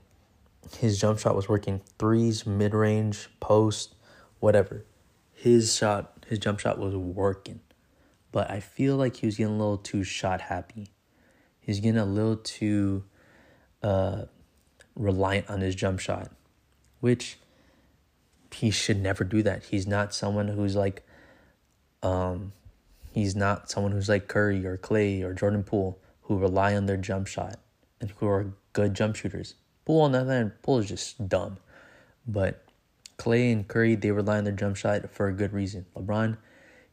his 0.77 0.99
jump 0.99 1.19
shot 1.19 1.35
was 1.35 1.49
working 1.49 1.81
threes, 1.97 2.45
mid 2.45 2.73
range, 2.73 3.29
post, 3.39 3.95
whatever. 4.39 4.85
His 5.47 5.77
shot, 5.77 6.25
his 6.27 6.39
jump 6.39 6.59
shot 6.59 6.77
was 6.77 6.93
working. 6.93 7.61
But 8.33 8.51
I 8.51 8.59
feel 8.59 8.97
like 8.97 9.15
he 9.15 9.25
was 9.25 9.37
getting 9.37 9.53
a 9.53 9.57
little 9.57 9.77
too 9.77 10.03
shot 10.03 10.41
happy. 10.41 10.91
He's 11.61 11.79
getting 11.79 11.99
a 11.99 12.05
little 12.05 12.35
too 12.35 13.05
uh, 13.81 14.23
reliant 14.95 15.49
on 15.49 15.61
his 15.61 15.73
jump 15.73 16.01
shot, 16.01 16.31
which 16.99 17.37
he 18.53 18.71
should 18.71 19.01
never 19.01 19.23
do 19.23 19.41
that. 19.43 19.63
He's 19.63 19.87
not 19.87 20.13
someone 20.13 20.49
who's 20.49 20.75
like, 20.75 21.07
um, 22.03 22.51
he's 23.13 23.33
not 23.33 23.71
someone 23.71 23.93
who's 23.93 24.09
like 24.09 24.27
Curry 24.27 24.65
or 24.65 24.77
Klay 24.77 25.23
or 25.23 25.33
Jordan 25.33 25.63
Poole 25.63 25.97
who 26.23 26.37
rely 26.37 26.75
on 26.75 26.87
their 26.87 26.97
jump 26.97 27.25
shot 27.27 27.57
and 28.01 28.11
who 28.17 28.27
are 28.27 28.53
good 28.73 28.93
jump 28.93 29.15
shooters. 29.15 29.55
Poole 29.85 30.01
on 30.01 30.11
the 30.11 30.19
other 30.19 30.33
hand, 30.33 30.51
Poole 30.61 30.79
is 30.79 30.89
just 30.89 31.29
dumb. 31.29 31.57
But 32.27 32.66
Klay 33.17 33.51
and 33.51 33.67
Curry, 33.67 33.95
they 33.95 34.11
rely 34.11 34.37
on 34.37 34.43
their 34.43 34.53
jump 34.53 34.75
shot 34.75 35.09
for 35.11 35.27
a 35.27 35.33
good 35.33 35.53
reason. 35.53 35.85
LeBron, 35.95 36.37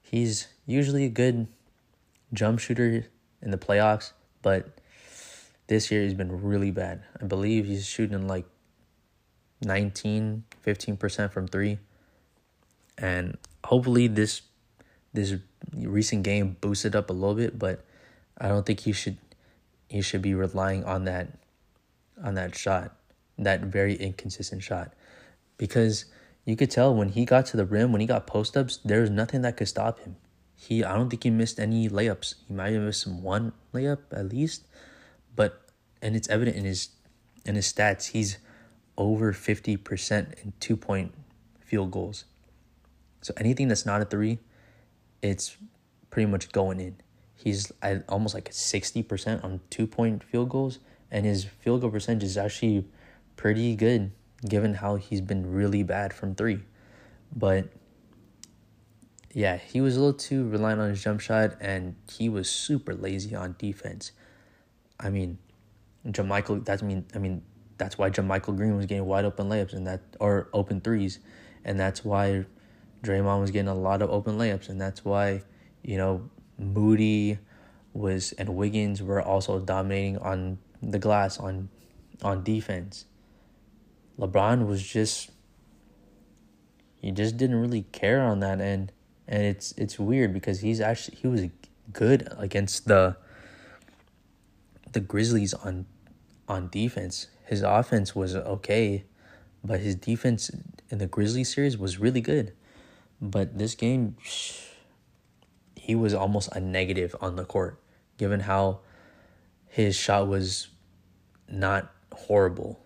he's 0.01 0.49
usually 0.67 1.05
a 1.05 1.11
good 1.11 1.47
jump 2.33 2.59
shooter 2.59 3.07
in 3.43 3.51
the 3.51 3.59
playoffs, 3.59 4.13
but 4.43 4.79
this 5.67 5.91
year 5.91 6.03
he's 6.03 6.15
been 6.15 6.43
really 6.43 6.71
bad. 6.71 7.03
I 7.21 7.25
believe 7.25 7.67
he's 7.67 7.87
shooting 7.87 8.27
like 8.27 8.47
19, 9.63 10.45
15% 10.65 11.33
from 11.33 11.49
3. 11.49 11.79
And 12.99 13.39
hopefully 13.65 14.07
this 14.07 14.43
this 15.13 15.35
recent 15.73 16.25
game 16.25 16.57
boosted 16.61 16.97
up 16.97 17.09
a 17.09 17.13
little 17.13 17.35
bit, 17.35 17.59
but 17.59 17.85
I 18.39 18.49
don't 18.49 18.67
think 18.67 18.81
he 18.81 18.93
should 18.93 19.17
he 19.89 20.03
should 20.03 20.23
be 20.23 20.35
relying 20.35 20.85
on 20.85 21.05
that 21.05 21.29
on 22.23 22.35
that 22.35 22.55
shot, 22.55 22.97
that 23.39 23.61
very 23.61 23.95
inconsistent 23.95 24.63
shot. 24.63 24.93
Because 25.57 26.07
you 26.44 26.57
could 26.57 26.70
tell 26.70 26.94
when 26.94 27.11
he 27.11 27.24
got 27.24 27.46
to 27.46 27.57
the 27.57 27.64
rim, 27.64 27.92
when 27.92 28.00
he 28.00 28.07
got 28.07 28.26
post 28.26 28.57
ups, 28.57 28.78
there 28.85 29.00
was 29.00 29.11
nothing 29.11 29.42
that 29.42 29.57
could 29.57 29.68
stop 29.68 30.00
him. 30.00 30.16
He 30.54 30.85
I 30.85 30.94
don't 30.94 31.11
think 31.11 31.24
he 31.24 31.30
missed 31.30 31.59
any 31.59 31.88
layups. 31.88 32.35
He 32.46 32.54
might 32.54 32.72
have 32.72 32.83
missed 32.83 33.07
one 33.07 33.52
layup 33.72 33.98
at 34.12 34.28
least, 34.28 34.66
but 35.35 35.62
and 36.00 36.14
it's 36.14 36.28
evident 36.28 36.57
in 36.57 36.64
his 36.64 36.90
in 37.44 37.54
his 37.54 37.70
stats. 37.72 38.11
He's 38.11 38.38
over 38.96 39.33
fifty 39.33 39.76
percent 39.76 40.35
in 40.42 40.52
two 40.61 40.76
point 40.76 41.12
field 41.61 41.90
goals. 41.90 42.24
So 43.20 43.33
anything 43.38 43.68
that's 43.68 43.87
not 43.87 44.02
a 44.02 44.04
three, 44.04 44.38
it's 45.22 45.57
pretty 46.11 46.30
much 46.30 46.52
going 46.52 46.78
in. 46.78 46.96
He's 47.35 47.72
at 47.83 48.04
almost 48.09 48.35
like 48.35 48.48
sixty 48.52 49.02
percent 49.02 49.42
on 49.42 49.61
two 49.70 49.87
point 49.87 50.22
field 50.22 50.50
goals, 50.50 50.78
and 51.11 51.24
his 51.26 51.44
field 51.44 51.80
goal 51.80 51.90
percentage 51.90 52.24
is 52.24 52.37
actually 52.37 52.87
pretty 53.37 53.74
good 53.74 54.12
given 54.46 54.74
how 54.74 54.96
he's 54.96 55.20
been 55.20 55.52
really 55.52 55.83
bad 55.83 56.12
from 56.12 56.35
three. 56.35 56.61
But 57.35 57.68
yeah, 59.33 59.57
he 59.57 59.80
was 59.80 59.96
a 59.96 60.00
little 60.00 60.18
too 60.18 60.48
reliant 60.48 60.80
on 60.80 60.90
his 60.90 61.02
jump 61.02 61.20
shot, 61.20 61.57
and 61.61 61.96
he 62.11 62.28
was 62.28 62.48
super 62.48 62.94
lazy 62.94 63.35
on 63.35 63.57
defense. 63.59 64.12
I 65.00 65.11
mean, 65.11 65.38
JaMychal. 66.07 66.64
That's 66.64 66.83
mean, 66.83 67.04
I 67.14 67.18
mean 67.18 67.42
that's 67.78 67.98
why 67.98 68.11
JaMychal 68.11 68.57
Green 68.57 68.76
was 68.76 68.87
getting 68.87 69.04
wide 69.04 69.24
open 69.24 69.48
layups 69.48 69.72
and 69.72 69.87
that 69.87 70.00
or 70.20 70.48
open 70.52 70.80
threes, 70.80 71.18
and 71.64 71.78
that's 71.78 72.04
why 72.04 72.44
Draymond 73.02 73.40
was 73.40 73.50
getting 73.50 73.68
a 73.68 73.74
lot 73.74 74.02
of 74.02 74.11
open 74.11 74.38
layups, 74.38 74.68
and 74.68 74.80
that's 74.80 75.04
why 75.04 75.42
you 75.83 75.96
know 75.96 76.28
Moody 76.59 77.38
was 77.92 78.33
and 78.33 78.57
Wiggins 78.57 79.02
were 79.02 79.22
also 79.22 79.61
dominating 79.61 80.18
on 80.18 80.59
the 80.83 80.98
glass 80.98 81.38
on 81.38 81.68
on 82.22 82.42
defense. 82.44 83.07
LeBron 84.18 84.66
was 84.66 84.83
just 84.83 85.31
he 87.00 87.11
just 87.11 87.37
didn't 87.37 87.57
really 87.57 87.83
care 87.92 88.22
on 88.22 88.40
that 88.40 88.61
end 88.61 88.92
and 89.27 89.42
it's 89.42 89.72
it's 89.72 89.98
weird 89.98 90.33
because 90.33 90.61
he's 90.61 90.81
actually 90.81 91.16
he 91.16 91.27
was 91.27 91.46
good 91.92 92.29
against 92.38 92.87
the 92.87 93.16
the 94.92 95.00
Grizzlies 95.00 95.55
on 95.55 95.87
on 96.48 96.68
defense. 96.68 97.29
His 97.46 97.62
offense 97.62 98.14
was 98.14 98.35
okay, 98.35 99.05
but 99.62 99.81
his 99.81 99.94
defense 99.94 100.50
in 100.90 100.98
the 100.98 101.07
Grizzlies 101.07 101.55
series 101.55 101.77
was 101.77 101.98
really 101.98 102.20
good. 102.20 102.53
But 103.20 103.59
this 103.59 103.74
game 103.74 104.16
he 105.77 105.94
was 105.94 106.14
almost 106.14 106.48
a 106.53 106.61
negative 106.61 107.14
on 107.20 107.37
the 107.37 107.44
court 107.44 107.81
given 108.16 108.40
how 108.40 108.81
his 109.68 109.96
shot 109.96 110.29
was 110.29 110.68
not 111.48 111.92
horrible 112.12 112.84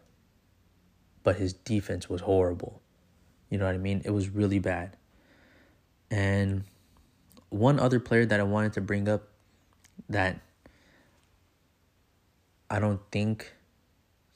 but 1.28 1.36
his 1.36 1.52
defense 1.52 2.08
was 2.08 2.22
horrible. 2.22 2.80
You 3.50 3.58
know 3.58 3.66
what 3.66 3.74
I 3.74 3.76
mean? 3.76 4.00
It 4.06 4.12
was 4.12 4.30
really 4.30 4.58
bad. 4.58 4.96
And 6.10 6.64
one 7.50 7.78
other 7.78 8.00
player 8.00 8.24
that 8.24 8.40
I 8.40 8.44
wanted 8.44 8.72
to 8.72 8.80
bring 8.80 9.10
up 9.10 9.28
that 10.08 10.40
I 12.70 12.80
don't 12.80 13.02
think 13.12 13.52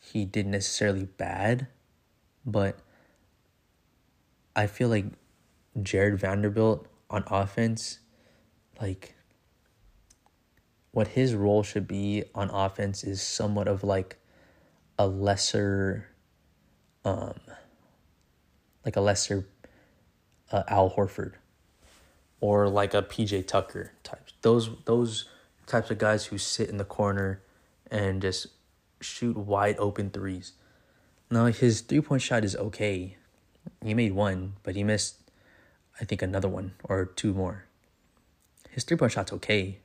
he 0.00 0.26
did 0.26 0.46
necessarily 0.46 1.06
bad, 1.06 1.66
but 2.44 2.78
I 4.54 4.66
feel 4.66 4.90
like 4.90 5.06
Jarred 5.82 6.18
Vanderbilt 6.18 6.86
on 7.08 7.24
offense, 7.26 8.00
like 8.82 9.14
what 10.90 11.08
his 11.08 11.34
role 11.34 11.62
should 11.62 11.88
be 11.88 12.24
on 12.34 12.50
offense 12.50 13.02
is 13.02 13.22
somewhat 13.22 13.66
of 13.66 13.82
like 13.82 14.18
a 14.98 15.06
lesser 15.06 16.11
um, 17.04 17.34
like 18.84 18.96
a 18.96 19.00
lesser 19.00 19.46
uh, 20.50 20.62
Al 20.68 20.90
Horford 20.90 21.34
or 22.40 22.68
like 22.68 22.94
a 22.94 23.02
PJ 23.02 23.46
Tucker 23.46 23.92
type. 24.02 24.28
Those 24.42 24.70
those 24.84 25.26
types 25.66 25.90
of 25.90 25.98
guys 25.98 26.26
who 26.26 26.38
sit 26.38 26.68
in 26.68 26.76
the 26.76 26.84
corner 26.84 27.40
and 27.90 28.20
just 28.20 28.48
shoot 29.00 29.36
wide 29.36 29.76
open 29.78 30.10
threes. 30.10 30.52
Now 31.30 31.46
his 31.46 31.80
three 31.80 32.00
point 32.00 32.22
shot 32.22 32.44
is 32.44 32.56
okay. 32.56 33.16
He 33.82 33.94
made 33.94 34.12
one, 34.12 34.54
but 34.62 34.74
he 34.74 34.84
missed 34.84 35.16
I 36.00 36.04
think 36.04 36.22
another 36.22 36.48
one 36.48 36.74
or 36.84 37.06
two 37.06 37.32
more. 37.32 37.64
His 38.70 38.84
three 38.84 38.96
point 38.96 39.12
shot's 39.12 39.32
okay. 39.32 39.78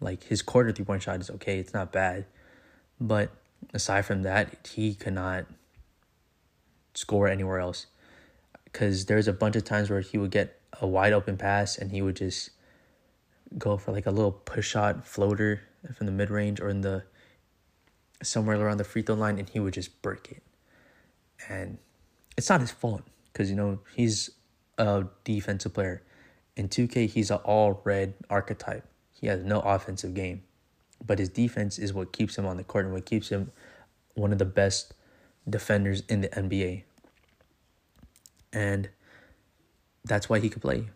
Like 0.00 0.24
his 0.24 0.42
quarter 0.42 0.72
three 0.72 0.84
point 0.84 1.02
shot 1.02 1.20
is 1.20 1.30
okay. 1.30 1.58
It's 1.58 1.72
not 1.72 1.92
bad. 1.92 2.26
But 3.00 3.30
aside 3.72 4.04
from 4.04 4.22
that, 4.22 4.68
he 4.68 4.94
cannot 4.94 5.46
score 6.94 7.28
anywhere 7.28 7.58
else. 7.58 7.86
Because 8.64 9.06
there's 9.06 9.28
a 9.28 9.32
bunch 9.32 9.56
of 9.56 9.64
times 9.64 9.90
where 9.90 10.00
he 10.00 10.18
would 10.18 10.30
get 10.30 10.58
a 10.80 10.86
wide 10.86 11.12
open 11.12 11.36
pass 11.36 11.78
and 11.78 11.92
he 11.92 12.02
would 12.02 12.16
just 12.16 12.50
go 13.56 13.76
for 13.76 13.92
like 13.92 14.06
a 14.06 14.10
little 14.10 14.32
push 14.32 14.70
shot 14.70 15.06
floater 15.06 15.62
from 15.96 16.06
the 16.06 16.12
mid 16.12 16.30
range 16.30 16.60
or 16.60 16.68
in 16.68 16.80
the 16.80 17.04
somewhere 18.22 18.60
around 18.60 18.78
the 18.78 18.84
free 18.84 19.02
throw 19.02 19.14
line 19.14 19.38
and 19.38 19.48
he 19.50 19.60
would 19.60 19.74
just 19.74 20.02
break 20.02 20.32
it. 20.32 20.42
And 21.48 21.78
it's 22.36 22.48
not 22.48 22.60
his 22.60 22.70
fault 22.70 23.02
because 23.32 23.50
you 23.50 23.56
know 23.56 23.80
he's 23.94 24.30
a 24.78 25.04
defensive 25.24 25.74
player. 25.74 26.02
In 26.56 26.68
2K, 26.68 27.08
he's 27.08 27.30
an 27.30 27.38
all 27.38 27.80
red 27.84 28.14
archetype. 28.30 28.86
He 29.12 29.26
has 29.26 29.44
no 29.44 29.60
offensive 29.60 30.14
game, 30.14 30.42
but 31.04 31.18
his 31.18 31.28
defense 31.28 31.78
is 31.78 31.92
what 31.92 32.12
keeps 32.12 32.38
him 32.38 32.46
on 32.46 32.56
the 32.56 32.64
court 32.64 32.84
and 32.84 32.94
what 32.94 33.06
keeps 33.06 33.28
him 33.28 33.50
one 34.14 34.32
of 34.32 34.38
the 34.38 34.44
best 34.44 34.94
defenders 35.48 36.02
in 36.08 36.20
the 36.20 36.28
NBA. 36.28 36.84
And 38.52 38.88
that's 40.04 40.28
why 40.28 40.38
he 40.38 40.48
could 40.48 40.62
play, 40.62 40.88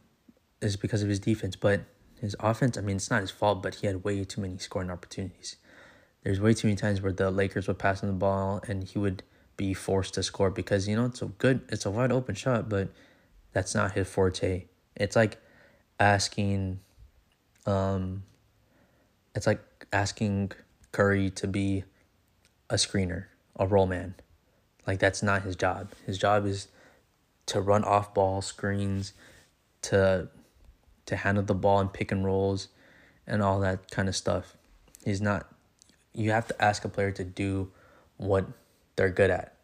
is 0.60 0.76
because 0.76 1.02
of 1.02 1.08
his 1.08 1.18
defense. 1.18 1.56
But 1.56 1.82
his 2.20 2.36
offense, 2.40 2.76
I 2.76 2.80
mean, 2.80 2.96
it's 2.96 3.10
not 3.10 3.20
his 3.20 3.30
fault, 3.30 3.62
but 3.62 3.76
he 3.76 3.86
had 3.86 4.04
way 4.04 4.22
too 4.24 4.40
many 4.40 4.58
scoring 4.58 4.90
opportunities. 4.90 5.56
There's 6.22 6.40
way 6.40 6.54
too 6.54 6.68
many 6.68 6.76
times 6.76 7.00
where 7.00 7.12
the 7.12 7.30
Lakers 7.30 7.68
would 7.68 7.78
pass 7.78 8.02
him 8.02 8.08
the 8.08 8.14
ball 8.14 8.60
and 8.68 8.84
he 8.84 8.98
would 8.98 9.22
be 9.56 9.74
forced 9.74 10.14
to 10.14 10.22
score 10.22 10.50
because, 10.50 10.88
you 10.88 10.96
know, 10.96 11.06
it's 11.06 11.22
a 11.22 11.26
good, 11.26 11.62
it's 11.68 11.86
a 11.86 11.90
wide 11.90 12.12
open 12.12 12.34
shot, 12.34 12.68
but 12.68 12.88
that's 13.52 13.74
not 13.74 13.92
his 13.92 14.08
forte. 14.08 14.66
It's 14.96 15.16
like 15.16 15.38
asking, 15.98 16.80
um, 17.66 18.24
it's 19.34 19.46
like 19.46 19.60
asking 19.92 20.52
Curry 20.92 21.30
to 21.30 21.46
be 21.46 21.84
a 22.68 22.74
screener, 22.74 23.26
a 23.56 23.66
roll 23.66 23.86
man. 23.86 24.14
Like 24.88 25.00
that's 25.00 25.22
not 25.22 25.42
his 25.42 25.54
job. 25.54 25.90
His 26.06 26.16
job 26.16 26.46
is 26.46 26.68
to 27.44 27.60
run 27.60 27.84
off 27.84 28.14
ball 28.14 28.40
screens, 28.40 29.12
to 29.82 30.30
to 31.04 31.16
handle 31.16 31.44
the 31.44 31.54
ball 31.54 31.80
and 31.80 31.92
pick 31.92 32.10
and 32.10 32.24
rolls 32.24 32.68
and 33.26 33.42
all 33.42 33.60
that 33.60 33.90
kind 33.90 34.08
of 34.08 34.16
stuff. 34.16 34.56
He's 35.04 35.20
not 35.20 35.46
you 36.14 36.30
have 36.30 36.48
to 36.48 36.64
ask 36.64 36.86
a 36.86 36.88
player 36.88 37.12
to 37.12 37.22
do 37.22 37.70
what 38.16 38.46
they're 38.96 39.10
good 39.10 39.30
at. 39.30 39.54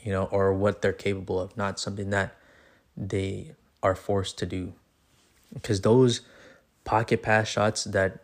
You 0.00 0.10
know, 0.10 0.24
or 0.24 0.52
what 0.52 0.82
they're 0.82 0.92
capable 0.92 1.38
of, 1.38 1.56
not 1.56 1.78
something 1.78 2.10
that 2.10 2.36
they 2.96 3.52
are 3.84 3.94
forced 3.94 4.36
to 4.38 4.46
do. 4.46 4.72
Because 5.54 5.82
those 5.82 6.22
pocket 6.82 7.22
pass 7.22 7.46
shots 7.46 7.84
that 7.84 8.18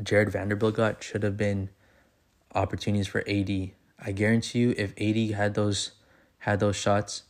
Jarred 0.00 0.30
Vanderbilt 0.30 0.76
got 0.76 1.02
should 1.02 1.24
have 1.24 1.36
been 1.36 1.70
opportunities 2.54 3.08
for 3.08 3.28
AD. 3.28 3.72
I 4.02 4.12
guarantee 4.12 4.60
you, 4.60 4.74
if 4.76 4.92
AD 5.00 5.36
had 5.36 5.54
those 5.54 5.92
had 6.38 6.60
those 6.60 6.76
shots, 6.76 7.24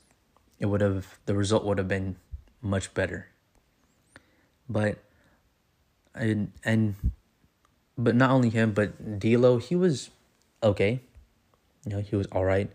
it 0.59 0.67
would 0.67 0.81
have 0.81 1.19
the 1.27 1.35
result 1.35 1.65
would 1.65 1.79
have 1.79 1.89
been 1.89 2.17
much 2.63 2.95
better. 2.95 3.29
But 4.69 4.99
and 6.15 6.53
and 6.65 6.95
but 7.99 8.15
not 8.15 8.31
only 8.31 8.51
him, 8.51 8.73
but 8.73 9.19
D'Lo, 9.19 9.59
he 9.59 9.75
was 9.75 10.11
okay. 10.63 11.01
You 11.85 11.93
know, 11.93 12.01
he 12.01 12.17
was 12.17 12.27
all 12.29 12.45
right. 12.45 12.71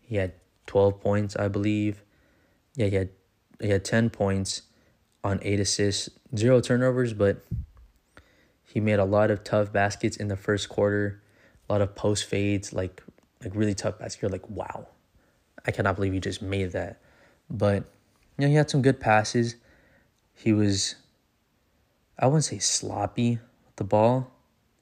He 0.00 0.16
had 0.16 0.32
twelve 0.66 1.00
points, 1.00 1.36
I 1.36 1.48
believe. 1.48 2.02
Yeah, 2.76 2.86
he 2.86 2.96
had 2.96 3.08
he 3.60 3.68
had 3.68 3.84
ten 3.84 4.10
points 4.10 4.62
on 5.22 5.38
eight 5.42 5.60
assists, 5.60 6.08
zero 6.36 6.60
turnovers, 6.60 7.12
but 7.12 7.44
he 8.62 8.80
made 8.80 8.98
a 8.98 9.04
lot 9.04 9.30
of 9.30 9.44
tough 9.44 9.72
baskets 9.72 10.16
in 10.16 10.28
the 10.28 10.36
first 10.36 10.68
quarter, 10.68 11.22
a 11.68 11.72
lot 11.72 11.80
of 11.80 11.94
post 11.94 12.24
fades, 12.24 12.72
like 12.72 13.03
like 13.44 13.54
really 13.54 13.74
tough 13.74 13.98
baskets. 13.98 14.22
You're 14.22 14.30
like, 14.30 14.48
wow, 14.48 14.88
I 15.66 15.70
cannot 15.70 15.96
believe 15.96 16.12
he 16.12 16.20
just 16.20 16.42
made 16.42 16.72
that. 16.72 17.00
But 17.50 17.84
you 18.36 18.42
know, 18.42 18.48
he 18.48 18.54
had 18.54 18.70
some 18.70 18.82
good 18.82 18.98
passes. 18.98 19.56
He 20.32 20.52
was, 20.52 20.96
I 22.18 22.26
wouldn't 22.26 22.44
say 22.44 22.58
sloppy 22.58 23.38
with 23.66 23.76
the 23.76 23.84
ball. 23.84 24.32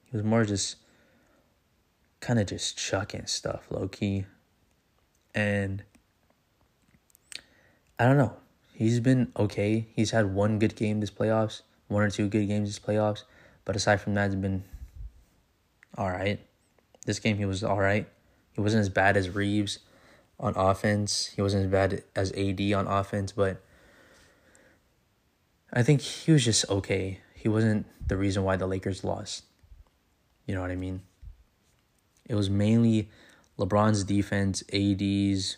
He 0.05 0.17
was 0.17 0.25
more 0.25 0.45
just 0.45 0.77
kind 2.19 2.39
of 2.39 2.47
just 2.47 2.77
chucking 2.77 3.27
stuff 3.27 3.65
low 3.69 3.87
key. 3.87 4.25
And 5.35 5.83
I 7.99 8.05
don't 8.05 8.17
know. 8.17 8.33
He's 8.73 8.99
been 8.99 9.31
okay. 9.37 9.87
He's 9.95 10.11
had 10.11 10.33
one 10.33 10.57
good 10.57 10.75
game 10.75 10.99
this 10.99 11.11
playoffs, 11.11 11.61
one 11.87 12.01
or 12.01 12.09
two 12.09 12.27
good 12.27 12.47
games 12.47 12.69
this 12.69 12.79
playoffs. 12.79 13.23
But 13.65 13.75
aside 13.75 14.01
from 14.01 14.15
that, 14.15 14.27
it's 14.27 14.35
been 14.35 14.63
all 15.97 16.09
right. 16.09 16.39
This 17.05 17.19
game, 17.19 17.37
he 17.37 17.45
was 17.45 17.63
all 17.63 17.79
right. 17.79 18.07
He 18.53 18.61
wasn't 18.61 18.81
as 18.81 18.89
bad 18.89 19.17
as 19.17 19.29
Reaves 19.29 19.79
on 20.39 20.53
offense. 20.55 21.31
He 21.35 21.41
wasn't 21.41 21.65
as 21.65 21.71
bad 21.71 22.03
as 22.15 22.31
AD 22.33 22.61
on 22.73 22.87
offense, 22.87 23.31
but 23.31 23.61
I 25.71 25.83
think 25.83 26.01
he 26.01 26.31
was 26.31 26.45
just 26.45 26.69
okay. 26.69 27.19
He 27.35 27.49
wasn't 27.49 27.87
the 28.07 28.17
reason 28.17 28.43
why 28.43 28.55
the 28.55 28.67
Lakers 28.67 29.03
lost. 29.03 29.43
You 30.45 30.55
know 30.55 30.61
what 30.61 30.71
I 30.71 30.75
mean? 30.75 31.01
It 32.25 32.35
was 32.35 32.49
mainly 32.49 33.09
LeBron's 33.57 34.03
defense, 34.03 34.63
AD's 34.71 35.57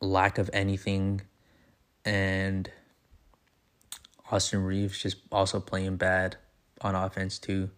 lack 0.00 0.38
of 0.38 0.50
anything, 0.52 1.22
and 2.04 2.70
Austin 4.30 4.62
Reaves 4.62 5.02
just 5.02 5.16
also 5.32 5.60
playing 5.60 5.96
bad 5.96 6.36
on 6.80 6.94
offense 6.94 7.38
too. 7.38 7.70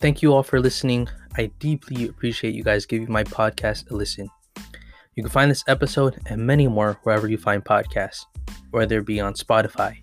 Thank 0.00 0.22
you 0.22 0.32
all 0.32 0.42
for 0.42 0.60
listening. 0.60 1.08
I 1.36 1.50
deeply 1.58 2.08
appreciate 2.08 2.54
you 2.54 2.62
guys 2.62 2.86
giving 2.86 3.10
my 3.10 3.24
podcast 3.24 3.90
a 3.90 3.94
listen. 3.94 4.28
You 5.14 5.22
can 5.22 5.30
find 5.30 5.50
this 5.50 5.64
episode 5.66 6.20
and 6.26 6.46
many 6.46 6.68
more 6.68 6.98
wherever 7.02 7.28
you 7.28 7.38
find 7.38 7.64
podcasts, 7.64 8.24
whether 8.70 8.98
it 8.98 9.06
be 9.06 9.20
on 9.20 9.34
Spotify, 9.34 9.96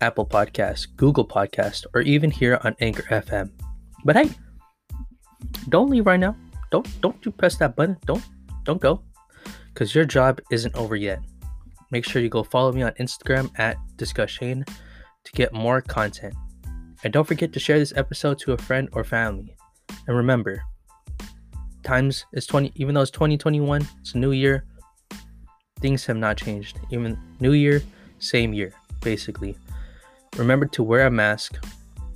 Apple 0.00 0.26
Podcasts, 0.26 0.86
Google 0.96 1.26
Podcast, 1.26 1.86
or 1.94 2.00
even 2.00 2.30
here 2.30 2.58
on 2.64 2.74
Anchor 2.80 3.04
FM. 3.04 3.50
But 4.04 4.16
hey, 4.16 4.30
don't 5.68 5.90
leave 5.90 6.06
right 6.06 6.18
now 6.18 6.36
don't 6.72 6.88
don't 7.02 7.24
you 7.24 7.30
press 7.30 7.56
that 7.56 7.76
button. 7.76 7.96
Don't 8.06 8.24
don't 8.64 8.80
go. 8.80 9.02
Cause 9.74 9.94
your 9.94 10.04
job 10.04 10.40
isn't 10.50 10.74
over 10.74 10.96
yet. 10.96 11.20
Make 11.90 12.04
sure 12.04 12.20
you 12.22 12.28
go 12.28 12.42
follow 12.42 12.72
me 12.72 12.82
on 12.82 12.92
Instagram 12.92 13.50
at 13.58 13.76
Discusshane 13.96 14.66
to 14.66 15.32
get 15.32 15.52
more 15.52 15.80
content. 15.80 16.34
And 17.04 17.12
don't 17.12 17.26
forget 17.26 17.52
to 17.52 17.60
share 17.60 17.78
this 17.78 17.92
episode 17.96 18.38
to 18.40 18.52
a 18.52 18.58
friend 18.58 18.88
or 18.92 19.04
family. 19.04 19.56
And 20.06 20.16
remember, 20.16 20.62
times 21.82 22.24
is 22.32 22.46
20 22.46 22.72
even 22.76 22.94
though 22.94 23.02
it's 23.02 23.10
2021, 23.10 23.86
it's 24.00 24.14
a 24.14 24.18
new 24.18 24.32
year, 24.32 24.64
things 25.80 26.06
have 26.06 26.16
not 26.16 26.36
changed. 26.36 26.78
Even 26.90 27.18
new 27.40 27.52
year, 27.52 27.82
same 28.18 28.52
year, 28.52 28.72
basically. 29.00 29.56
Remember 30.36 30.66
to 30.66 30.82
wear 30.82 31.06
a 31.06 31.10
mask, 31.10 31.64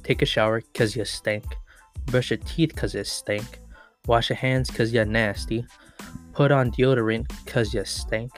take 0.02 0.22
a 0.22 0.26
shower 0.26 0.62
cuz 0.74 0.96
you 0.96 1.04
stink, 1.04 1.44
brush 2.06 2.30
your 2.30 2.38
teeth 2.38 2.74
cuz 2.74 2.94
you 2.94 3.04
stink 3.04 3.60
Wash 4.06 4.30
your 4.30 4.36
hands 4.36 4.70
because 4.70 4.92
you're 4.92 5.04
nasty. 5.04 5.66
Put 6.32 6.52
on 6.52 6.70
deodorant 6.70 7.28
because 7.44 7.74
you 7.74 7.84
stink. 7.84 8.30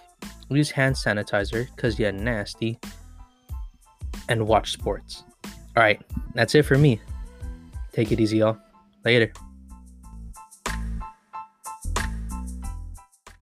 Use 0.49 0.71
hand 0.71 0.95
sanitizer 0.95 1.69
because 1.77 1.99
you're 1.99 2.13
nasty. 2.13 2.79
And 4.31 4.47
watch 4.47 4.73
sports. 4.73 5.25
Alright, 5.79 6.03
that's 6.35 6.57
it 6.57 6.65
for 6.65 6.77
me. 6.77 7.01
Take 7.93 8.11
it 8.11 8.19
easy, 8.19 8.39
y'all. 8.39 8.59
Later. 9.05 9.33